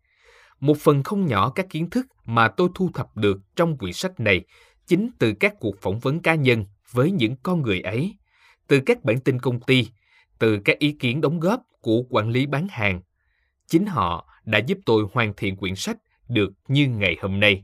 Một 0.59 0.77
phần 0.77 1.03
không 1.03 1.25
nhỏ 1.25 1.49
các 1.49 1.65
kiến 1.69 1.89
thức 1.89 2.05
mà 2.25 2.47
tôi 2.47 2.69
thu 2.75 2.89
thập 2.93 3.17
được 3.17 3.37
trong 3.55 3.77
quyển 3.77 3.93
sách 3.93 4.19
này 4.19 4.45
chính 4.87 5.09
từ 5.19 5.33
các 5.39 5.53
cuộc 5.59 5.81
phỏng 5.81 5.99
vấn 5.99 6.19
cá 6.19 6.35
nhân 6.35 6.65
với 6.91 7.11
những 7.11 7.35
con 7.43 7.61
người 7.61 7.81
ấy, 7.81 8.17
từ 8.67 8.79
các 8.85 9.03
bản 9.03 9.19
tin 9.19 9.39
công 9.39 9.59
ty, 9.61 9.87
từ 10.39 10.59
các 10.65 10.79
ý 10.79 10.91
kiến 10.91 11.21
đóng 11.21 11.39
góp 11.39 11.63
của 11.81 12.01
quản 12.09 12.29
lý 12.29 12.45
bán 12.45 12.67
hàng. 12.71 13.01
Chính 13.67 13.85
họ 13.85 14.29
đã 14.45 14.59
giúp 14.59 14.77
tôi 14.85 15.05
hoàn 15.13 15.33
thiện 15.37 15.55
quyển 15.55 15.75
sách 15.75 15.97
được 16.27 16.49
như 16.67 16.87
ngày 16.87 17.17
hôm 17.21 17.39
nay. 17.39 17.63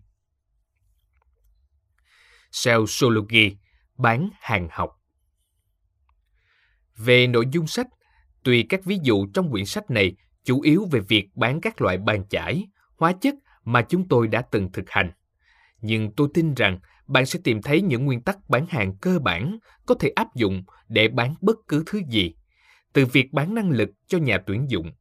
Salesology, 2.52 3.56
bán 3.98 4.30
hàng 4.40 4.68
học 4.72 5.05
về 6.98 7.28
nội 7.28 7.46
dung 7.52 7.68
sách, 7.68 7.88
tuy 8.44 8.64
các 8.64 8.86
ví 8.86 9.00
dụ 9.04 9.28
trong 9.34 9.52
quyển 9.52 9.66
sách 9.66 9.92
này 9.92 10.16
chủ 10.44 10.62
yếu 10.62 10.88
về 10.92 11.00
việc 11.00 11.30
bán 11.36 11.62
các 11.62 11.82
loại 11.82 11.98
bàn 11.98 12.24
chải, 12.30 12.68
hóa 12.98 13.14
chất 13.14 13.36
mà 13.64 13.82
chúng 13.82 14.08
tôi 14.08 14.28
đã 14.28 14.42
từng 14.52 14.72
thực 14.72 14.90
hành. 14.90 15.12
Nhưng 15.82 16.12
tôi 16.16 16.28
tin 16.34 16.54
rằng 16.54 16.80
bạn 17.08 17.26
sẽ 17.26 17.40
tìm 17.44 17.62
thấy 17.62 17.82
những 17.82 18.06
nguyên 18.06 18.22
tắc 18.22 18.50
bán 18.50 18.66
hàng 18.70 18.98
cơ 18.98 19.20
bản 19.20 19.58
có 19.86 19.96
thể 20.00 20.10
áp 20.10 20.36
dụng 20.36 20.64
để 20.88 21.08
bán 21.08 21.36
bất 21.42 21.56
cứ 21.68 21.84
thứ 21.86 22.02
gì, 22.10 22.36
từ 22.94 23.06
việc 23.06 23.34
bán 23.34 23.56
năng 23.56 23.70
lực 23.70 23.90
cho 24.08 24.18
nhà 24.18 24.38
tuyển 24.38 24.66
dụng, 24.70 24.92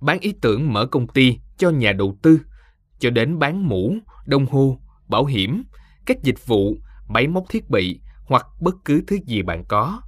bán 0.00 0.20
ý 0.20 0.34
tưởng 0.42 0.72
mở 0.72 0.86
công 0.86 1.08
ty 1.08 1.38
cho 1.56 1.70
nhà 1.70 1.92
đầu 1.92 2.18
tư, 2.22 2.40
cho 2.98 3.10
đến 3.10 3.38
bán 3.38 3.68
mũ, 3.68 3.94
đồng 4.26 4.46
hồ, 4.46 4.80
bảo 5.08 5.24
hiểm, 5.24 5.64
các 6.06 6.22
dịch 6.22 6.46
vụ, 6.46 6.76
máy 7.08 7.26
móc 7.26 7.44
thiết 7.48 7.70
bị 7.70 8.00
hoặc 8.26 8.46
bất 8.60 8.74
cứ 8.84 9.02
thứ 9.06 9.18
gì 9.26 9.42
bạn 9.42 9.64
có 9.68 10.02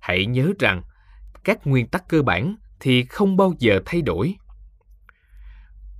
hãy 0.00 0.26
nhớ 0.26 0.52
rằng 0.58 0.82
các 1.44 1.66
nguyên 1.66 1.86
tắc 1.86 2.08
cơ 2.08 2.22
bản 2.22 2.56
thì 2.80 3.04
không 3.04 3.36
bao 3.36 3.54
giờ 3.58 3.80
thay 3.86 4.02
đổi. 4.02 4.34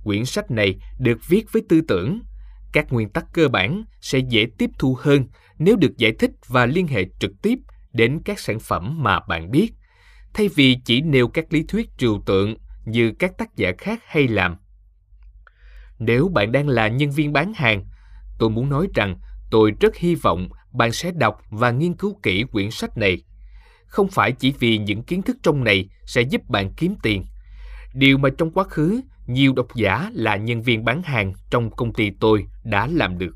Quyển 0.03 0.25
sách 0.25 0.51
này 0.51 0.79
được 0.99 1.19
viết 1.27 1.45
với 1.51 1.61
tư 1.69 1.81
tưởng 1.87 2.21
các 2.73 2.93
nguyên 2.93 3.09
tắc 3.09 3.25
cơ 3.33 3.47
bản 3.47 3.83
sẽ 4.01 4.19
dễ 4.19 4.47
tiếp 4.57 4.69
thu 4.79 4.97
hơn 4.99 5.25
nếu 5.59 5.75
được 5.75 5.97
giải 5.97 6.11
thích 6.11 6.31
và 6.47 6.65
liên 6.65 6.87
hệ 6.87 7.05
trực 7.19 7.31
tiếp 7.41 7.59
đến 7.93 8.21
các 8.25 8.39
sản 8.39 8.59
phẩm 8.59 9.03
mà 9.03 9.19
bạn 9.19 9.51
biết, 9.51 9.71
thay 10.33 10.49
vì 10.55 10.77
chỉ 10.85 11.01
nêu 11.01 11.27
các 11.27 11.53
lý 11.53 11.63
thuyết 11.63 11.89
trừu 11.97 12.21
tượng 12.25 12.55
như 12.85 13.13
các 13.19 13.37
tác 13.37 13.55
giả 13.55 13.71
khác 13.77 13.99
hay 14.05 14.27
làm. 14.27 14.55
Nếu 15.99 16.27
bạn 16.27 16.51
đang 16.51 16.67
là 16.67 16.87
nhân 16.87 17.11
viên 17.11 17.33
bán 17.33 17.53
hàng, 17.53 17.85
tôi 18.39 18.49
muốn 18.49 18.69
nói 18.69 18.87
rằng 18.95 19.19
tôi 19.51 19.73
rất 19.81 19.95
hy 19.95 20.15
vọng 20.15 20.49
bạn 20.71 20.91
sẽ 20.91 21.11
đọc 21.11 21.41
và 21.49 21.71
nghiên 21.71 21.93
cứu 21.93 22.19
kỹ 22.23 22.43
quyển 22.51 22.71
sách 22.71 22.97
này. 22.97 23.21
Không 23.89 24.07
phải 24.07 24.31
chỉ 24.31 24.53
vì 24.59 24.77
những 24.77 25.03
kiến 25.03 25.21
thức 25.21 25.37
trong 25.43 25.63
này 25.63 25.89
sẽ 26.05 26.21
giúp 26.21 26.41
bạn 26.49 26.73
kiếm 26.77 26.95
tiền. 27.03 27.25
Điều 27.93 28.17
mà 28.17 28.29
trong 28.37 28.51
quá 28.51 28.63
khứ, 28.63 29.01
nhiều 29.27 29.53
độc 29.53 29.67
giả 29.75 30.11
là 30.13 30.35
nhân 30.35 30.61
viên 30.61 30.85
bán 30.85 31.03
hàng 31.03 31.33
trong 31.49 31.71
công 31.71 31.93
ty 31.93 32.11
tôi 32.19 32.45
đã 32.63 32.87
làm 32.87 33.17
được. 33.17 33.35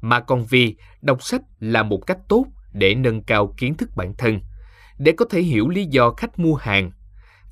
Mà 0.00 0.20
còn 0.20 0.44
vì 0.44 0.76
đọc 1.02 1.22
sách 1.22 1.42
là 1.60 1.82
một 1.82 1.98
cách 2.06 2.18
tốt 2.28 2.46
để 2.72 2.94
nâng 2.94 3.22
cao 3.22 3.54
kiến 3.56 3.74
thức 3.74 3.90
bản 3.96 4.14
thân, 4.18 4.40
để 4.98 5.12
có 5.16 5.24
thể 5.30 5.42
hiểu 5.42 5.68
lý 5.68 5.84
do 5.84 6.10
khách 6.10 6.38
mua 6.38 6.54
hàng 6.54 6.90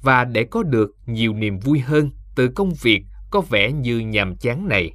và 0.02 0.24
để 0.24 0.44
có 0.44 0.62
được 0.62 0.90
nhiều 1.06 1.34
niềm 1.34 1.58
vui 1.58 1.78
hơn 1.78 2.10
từ 2.36 2.48
công 2.48 2.72
việc 2.82 3.04
có 3.30 3.40
vẻ 3.40 3.72
như 3.72 3.98
nhàm 3.98 4.36
chán 4.36 4.68
này. 4.68 4.92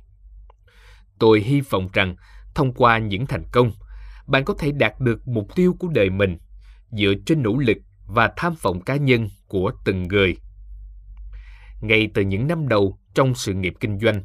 Tôi 1.19 1.41
hy 1.41 1.61
vọng 1.61 1.89
rằng 1.93 2.15
thông 2.55 2.73
qua 2.73 2.97
những 2.97 3.25
thành 3.25 3.43
công, 3.51 3.71
bạn 4.27 4.45
có 4.45 4.53
thể 4.59 4.71
đạt 4.71 4.99
được 4.99 5.27
mục 5.27 5.55
tiêu 5.55 5.75
của 5.79 5.87
đời 5.87 6.09
mình 6.09 6.37
dựa 6.91 7.13
trên 7.25 7.43
nỗ 7.43 7.57
lực 7.57 7.77
và 8.07 8.33
tham 8.37 8.53
vọng 8.61 8.81
cá 8.81 8.95
nhân 8.95 9.27
của 9.47 9.71
từng 9.85 10.03
người. 10.03 10.37
Ngay 11.81 12.09
từ 12.13 12.21
những 12.21 12.47
năm 12.47 12.67
đầu 12.67 12.97
trong 13.13 13.35
sự 13.35 13.53
nghiệp 13.53 13.73
kinh 13.79 13.99
doanh, 13.99 14.23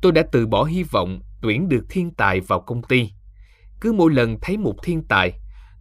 tôi 0.00 0.12
đã 0.12 0.22
từ 0.32 0.46
bỏ 0.46 0.64
hy 0.64 0.82
vọng 0.82 1.20
tuyển 1.42 1.68
được 1.68 1.84
thiên 1.90 2.10
tài 2.10 2.40
vào 2.40 2.60
công 2.60 2.82
ty. 2.82 3.10
Cứ 3.80 3.92
mỗi 3.92 4.12
lần 4.12 4.36
thấy 4.42 4.56
một 4.56 4.74
thiên 4.82 5.02
tài, 5.08 5.32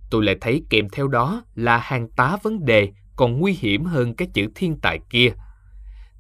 tôi 0.10 0.26
lại 0.26 0.36
thấy 0.42 0.64
kèm 0.70 0.90
theo 0.92 1.08
đó 1.08 1.44
là 1.56 1.78
hàng 1.78 2.08
tá 2.10 2.38
vấn 2.44 2.66
đề 2.66 2.92
còn 3.16 3.40
nguy 3.40 3.58
hiểm 3.60 3.86
hơn 3.86 4.16
cái 4.16 4.28
chữ 4.34 4.48
thiên 4.56 4.80
tài 4.80 5.00
kia. 5.10 5.32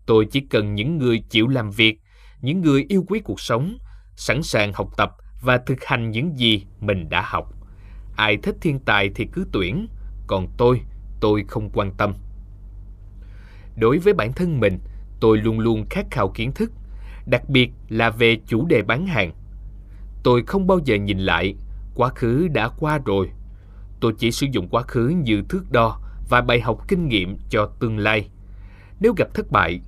Tôi 0.05 0.27
chỉ 0.31 0.39
cần 0.39 0.75
những 0.75 0.97
người 0.97 1.23
chịu 1.29 1.47
làm 1.47 1.71
việc, 1.71 1.99
những 2.41 2.61
người 2.61 2.85
yêu 2.89 3.05
quý 3.07 3.19
cuộc 3.19 3.39
sống, 3.39 3.77
sẵn 4.15 4.43
sàng 4.43 4.73
học 4.73 4.89
tập 4.97 5.11
và 5.41 5.57
thực 5.57 5.83
hành 5.83 6.11
những 6.11 6.39
gì 6.39 6.65
mình 6.79 7.09
đã 7.09 7.21
học. 7.21 7.53
Ai 8.15 8.37
thích 8.37 8.55
thiên 8.61 8.79
tài 8.79 9.09
thì 9.15 9.27
cứ 9.33 9.45
tuyển, 9.51 9.87
còn 10.27 10.47
tôi, 10.57 10.81
tôi 11.19 11.43
không 11.47 11.69
quan 11.73 11.91
tâm. 11.97 12.13
Đối 13.75 13.97
với 13.97 14.13
bản 14.13 14.33
thân 14.33 14.59
mình, 14.59 14.79
tôi 15.19 15.37
luôn 15.37 15.59
luôn 15.59 15.85
khát 15.89 16.05
khao 16.11 16.29
kiến 16.29 16.51
thức, 16.51 16.71
đặc 17.25 17.49
biệt 17.49 17.71
là 17.89 18.09
về 18.09 18.37
chủ 18.47 18.65
đề 18.65 18.81
bán 18.81 19.07
hàng. 19.07 19.31
Tôi 20.23 20.43
không 20.47 20.67
bao 20.67 20.79
giờ 20.85 20.95
nhìn 20.95 21.19
lại, 21.19 21.55
quá 21.95 22.09
khứ 22.09 22.47
đã 22.47 22.69
qua 22.79 22.99
rồi. 23.05 23.29
Tôi 23.99 24.13
chỉ 24.17 24.31
sử 24.31 24.47
dụng 24.51 24.67
quá 24.69 24.81
khứ 24.81 25.07
như 25.23 25.41
thước 25.49 25.71
đo 25.71 26.01
và 26.29 26.41
bài 26.41 26.61
học 26.61 26.87
kinh 26.87 27.07
nghiệm 27.07 27.37
cho 27.49 27.69
tương 27.79 27.97
lai. 27.97 28.29
Nếu 28.99 29.13
gặp 29.17 29.27
thất 29.33 29.51
bại, 29.51 29.79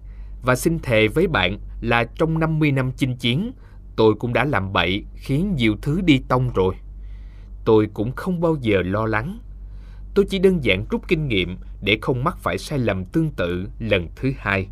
và 0.43 0.55
xin 0.55 0.79
thề 0.79 1.07
với 1.07 1.27
bạn 1.27 1.59
là 1.81 2.03
trong 2.03 2.39
50 2.39 2.71
năm 2.71 2.91
chinh 2.91 3.15
chiến, 3.15 3.51
tôi 3.95 4.15
cũng 4.19 4.33
đã 4.33 4.45
làm 4.45 4.73
bậy 4.73 5.05
khiến 5.15 5.55
nhiều 5.55 5.75
thứ 5.81 6.01
đi 6.01 6.21
tông 6.27 6.51
rồi. 6.53 6.75
Tôi 7.65 7.87
cũng 7.93 8.11
không 8.15 8.41
bao 8.41 8.55
giờ 8.61 8.81
lo 8.85 9.05
lắng. 9.05 9.39
Tôi 10.15 10.25
chỉ 10.29 10.39
đơn 10.39 10.63
giản 10.63 10.85
rút 10.89 11.07
kinh 11.07 11.27
nghiệm 11.27 11.57
để 11.81 11.97
không 12.01 12.23
mắc 12.23 12.37
phải 12.37 12.57
sai 12.57 12.79
lầm 12.79 13.05
tương 13.05 13.31
tự 13.31 13.67
lần 13.79 14.07
thứ 14.15 14.31
hai. 14.37 14.67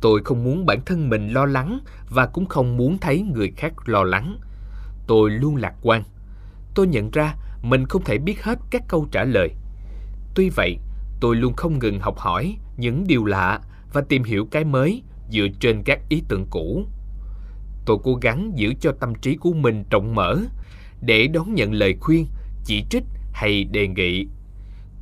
Tôi 0.00 0.22
không 0.24 0.44
muốn 0.44 0.66
bản 0.66 0.80
thân 0.86 1.08
mình 1.08 1.28
lo 1.28 1.46
lắng 1.46 1.78
và 2.10 2.26
cũng 2.26 2.46
không 2.46 2.76
muốn 2.76 2.98
thấy 2.98 3.22
người 3.22 3.52
khác 3.56 3.72
lo 3.88 4.02
lắng. 4.04 4.38
Tôi 5.06 5.30
luôn 5.30 5.56
lạc 5.56 5.74
quan. 5.82 6.02
Tôi 6.74 6.86
nhận 6.86 7.10
ra 7.10 7.34
mình 7.62 7.86
không 7.86 8.04
thể 8.04 8.18
biết 8.18 8.44
hết 8.44 8.58
các 8.70 8.82
câu 8.88 9.06
trả 9.12 9.24
lời. 9.24 9.48
Tuy 10.34 10.50
vậy, 10.56 10.78
tôi 11.20 11.36
luôn 11.36 11.54
không 11.56 11.78
ngừng 11.78 12.00
học 12.00 12.18
hỏi 12.18 12.56
những 12.76 13.04
điều 13.06 13.24
lạ 13.24 13.60
và 13.92 14.00
tìm 14.08 14.24
hiểu 14.24 14.48
cái 14.50 14.64
mới 14.64 15.02
dựa 15.30 15.46
trên 15.60 15.82
các 15.84 16.00
ý 16.08 16.22
tưởng 16.28 16.46
cũ. 16.50 16.86
Tôi 17.86 17.98
cố 18.04 18.14
gắng 18.14 18.52
giữ 18.54 18.74
cho 18.80 18.92
tâm 19.00 19.14
trí 19.14 19.36
của 19.36 19.52
mình 19.52 19.84
rộng 19.90 20.14
mở 20.14 20.36
để 21.00 21.26
đón 21.26 21.54
nhận 21.54 21.72
lời 21.72 21.96
khuyên, 22.00 22.26
chỉ 22.64 22.84
trích 22.90 23.04
hay 23.36 23.64
đề 23.64 23.88
nghị. 23.88 24.26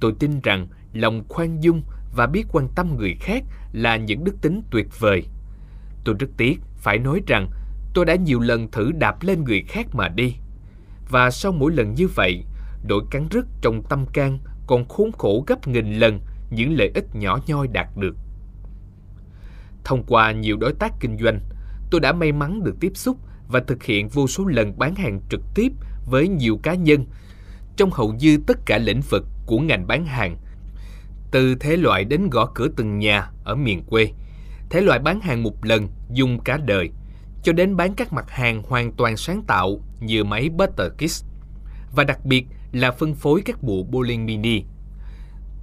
Tôi 0.01 0.12
tin 0.18 0.40
rằng 0.40 0.66
lòng 0.92 1.25
khoan 1.29 1.62
dung 1.62 1.83
và 2.16 2.27
biết 2.27 2.47
quan 2.53 2.68
tâm 2.75 2.97
người 2.97 3.14
khác 3.20 3.44
là 3.73 3.97
những 3.97 4.25
đức 4.25 4.35
tính 4.42 4.62
tuyệt 4.70 4.87
vời. 5.01 5.27
Tôi 6.05 6.14
rất 6.18 6.27
tiếc 6.37 6.61
phải 6.77 6.99
nói 6.99 7.20
rằng 7.27 7.51
tôi 7.94 8.05
đã 8.05 8.14
nhiều 8.14 8.40
lần 8.40 8.70
thử 8.70 8.92
đạp 8.92 9.23
lên 9.23 9.44
người 9.44 9.62
khác 9.68 9.87
mà 9.92 10.09
đi. 10.09 10.35
Và 11.11 11.31
sau 11.31 11.53
mỗi 11.53 11.73
lần 11.73 11.94
như 11.94 12.09
vậy, 12.14 12.44
nỗi 12.88 13.03
cắn 13.11 13.29
rứt 13.31 13.47
trong 13.61 13.83
tâm 13.88 14.07
can 14.12 14.38
còn 14.66 14.88
khốn 14.88 15.12
khổ 15.12 15.44
gấp 15.47 15.68
nghìn 15.68 15.92
lần 15.92 16.20
những 16.51 16.77
lợi 16.79 16.90
ích 16.94 17.05
nhỏ 17.14 17.38
nhoi 17.47 17.68
đạt 17.68 17.88
được. 17.97 18.16
Thông 19.85 20.05
qua 20.05 20.33
nhiều 20.33 20.57
đối 20.57 20.73
tác 20.73 20.92
kinh 21.01 21.18
doanh, 21.18 21.40
tôi 21.90 22.01
đã 22.01 22.12
may 22.12 22.33
mắn 22.33 22.64
được 22.64 22.77
tiếp 22.81 22.92
xúc 22.94 23.18
và 23.49 23.61
thực 23.66 23.83
hiện 23.83 24.09
vô 24.09 24.27
số 24.27 24.47
lần 24.47 24.79
bán 24.79 24.94
hàng 24.94 25.20
trực 25.31 25.40
tiếp 25.55 25.73
với 26.07 26.29
nhiều 26.29 26.61
cá 26.62 26.75
nhân 26.75 27.07
trong 27.77 27.91
hầu 27.91 28.13
như 28.13 28.39
tất 28.47 28.59
cả 28.67 28.79
lĩnh 28.79 29.01
vực 29.11 29.25
của 29.47 29.59
ngành 29.59 29.87
bán 29.87 30.07
hàng. 30.07 30.37
Từ 31.31 31.55
thế 31.55 31.77
loại 31.77 32.05
đến 32.05 32.31
gõ 32.31 32.47
cửa 32.55 32.69
từng 32.77 32.99
nhà 32.99 33.31
ở 33.45 33.55
miền 33.55 33.83
quê, 33.83 34.11
thế 34.71 34.81
loại 34.81 34.99
bán 34.99 35.21
hàng 35.21 35.43
một 35.43 35.65
lần 35.65 35.89
dùng 36.11 36.41
cả 36.45 36.57
đời, 36.57 36.91
cho 37.43 37.53
đến 37.53 37.77
bán 37.77 37.95
các 37.95 38.13
mặt 38.13 38.31
hàng 38.31 38.63
hoàn 38.63 38.93
toàn 38.93 39.17
sáng 39.17 39.43
tạo 39.43 39.81
như 40.01 40.25
máy 40.25 40.49
Butter 40.49 40.93
Kiss 40.99 41.25
và 41.95 42.05
đặc 42.05 42.25
biệt 42.25 42.47
là 42.73 42.91
phân 42.91 43.15
phối 43.15 43.43
các 43.45 43.63
bộ 43.63 43.87
bowling 43.91 44.25
mini. 44.25 44.63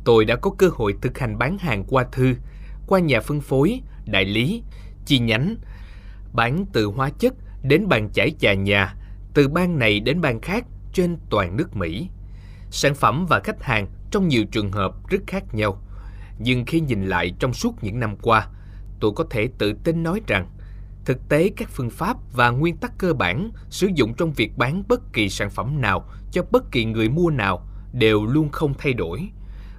Tôi 0.06 0.26
đã 0.26 0.36
có 0.36 0.52
cơ 0.58 0.69
hội 0.74 0.95
thực 1.02 1.17
hành 1.17 1.38
bán 1.38 1.58
hàng 1.58 1.84
qua 1.84 2.06
thư, 2.12 2.36
qua 2.88 3.00
nhà 3.00 3.19
phân 3.21 3.41
phối, 3.41 3.82
đại 4.06 4.26
lý, 4.26 4.63
chi 5.06 5.19
nhánh, 5.19 5.56
bán 6.34 6.65
từ 6.74 6.86
hóa 6.86 7.10
chất 7.10 7.34
đến 7.63 7.88
bàn 7.88 8.10
chải 8.13 8.32
trà 8.39 8.54
nhà, 8.54 8.95
từ 9.34 9.47
bang 9.47 9.80
này 9.80 10.00
đến 10.00 10.21
bang 10.21 10.41
khác 10.41 10.65
trên 10.93 11.17
toàn 11.30 11.58
nước 11.58 11.75
Mỹ. 11.75 12.10
Sản 12.71 12.95
phẩm 12.95 13.25
và 13.30 13.39
khách 13.43 13.63
hàng 13.63 13.88
trong 14.12 14.27
nhiều 14.27 14.45
trường 14.51 14.71
hợp 14.71 15.08
rất 15.10 15.21
khác 15.27 15.43
nhau. 15.54 15.82
Nhưng 16.39 16.65
khi 16.65 16.80
nhìn 16.80 17.06
lại 17.06 17.34
trong 17.39 17.54
suốt 17.54 17.84
những 17.84 17.99
năm 17.99 18.15
qua, 18.21 18.47
tôi 18.99 19.12
có 19.15 19.25
thể 19.30 19.49
tự 19.58 19.73
tin 19.84 20.04
nói 20.04 20.21
rằng 20.27 20.47
thực 21.06 21.30
tế 21.30 21.51
các 21.58 21.69
phương 21.69 21.89
pháp 21.89 22.17
và 22.34 22.49
nguyên 22.49 22.77
tắc 22.77 22.97
cơ 22.97 23.13
bản 23.13 23.51
sử 23.69 23.89
dụng 23.95 24.13
trong 24.13 24.34
việc 24.34 24.58
bán 24.58 24.84
bất 24.88 25.13
kỳ 25.13 25.30
sản 25.30 25.49
phẩm 25.49 25.82
nào 25.82 26.06
cho 26.32 26.43
bất 26.51 26.71
kỳ 26.71 26.86
người 26.86 27.10
mua 27.10 27.30
nào 27.30 27.67
đều 27.93 28.25
luôn 28.25 28.49
không 28.49 28.73
thay 28.77 28.93
đổi 28.93 29.30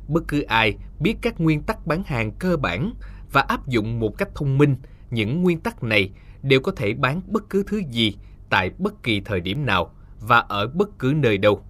bất 0.08 0.22
cứ 0.28 0.42
ai 0.42 0.74
biết 1.00 1.16
các 1.22 1.40
nguyên 1.40 1.62
tắc 1.62 1.86
bán 1.86 2.02
hàng 2.06 2.32
cơ 2.38 2.56
bản 2.56 2.92
và 3.32 3.40
áp 3.40 3.68
dụng 3.68 4.00
một 4.00 4.18
cách 4.18 4.28
thông 4.34 4.58
minh 4.58 4.76
những 5.10 5.42
nguyên 5.42 5.60
tắc 5.60 5.82
này 5.82 6.10
đều 6.42 6.60
có 6.60 6.72
thể 6.76 6.94
bán 6.94 7.20
bất 7.26 7.50
cứ 7.50 7.64
thứ 7.66 7.82
gì 7.90 8.16
tại 8.50 8.70
bất 8.78 9.02
kỳ 9.02 9.20
thời 9.20 9.40
điểm 9.40 9.66
nào 9.66 9.94
và 10.26 10.38
ở 10.38 10.66
bất 10.66 10.98
cứ 10.98 11.12
nơi 11.16 11.38
đâu. 11.38 11.64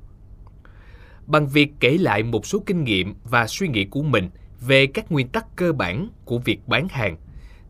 Bằng 1.27 1.49
việc 1.49 1.73
kể 1.81 1.99
lại 1.99 2.23
một 2.23 2.47
số 2.47 2.63
kinh 2.67 2.85
nghiệm 2.85 3.15
và 3.25 3.47
suy 3.47 3.69
nghĩ 3.69 3.85
của 3.85 4.03
mình 4.03 4.31
về 4.61 4.87
các 4.87 5.13
nguyên 5.13 5.29
tắc 5.29 5.57
cơ 5.57 5.73
bản 5.73 6.09
của 6.25 6.39
việc 6.39 6.69
bán 6.69 6.89
hàng, 6.89 7.17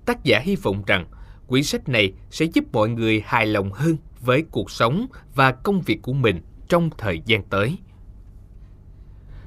tác 0.06 0.24
giả 0.24 0.38
hy 0.38 0.56
vọng 0.56 0.82
rằng 0.86 1.06
quyển 1.46 1.62
sách 1.62 1.88
này 1.88 2.12
sẽ 2.30 2.44
giúp 2.44 2.64
mọi 2.72 2.88
người 2.88 3.22
hài 3.26 3.46
lòng 3.46 3.72
hơn 3.72 3.96
với 4.20 4.44
cuộc 4.50 4.70
sống 4.70 5.06
và 5.34 5.52
công 5.52 5.80
việc 5.80 6.02
của 6.02 6.12
mình 6.12 6.40
trong 6.68 6.90
thời 6.98 7.22
gian 7.26 7.42
tới. 7.42 7.78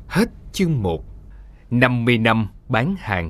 Hết 0.07 0.29
chương 0.53 0.81
1 0.83 1.05
50 1.71 2.17
năm 2.17 2.47
bán 2.67 2.95
hàng 2.99 3.29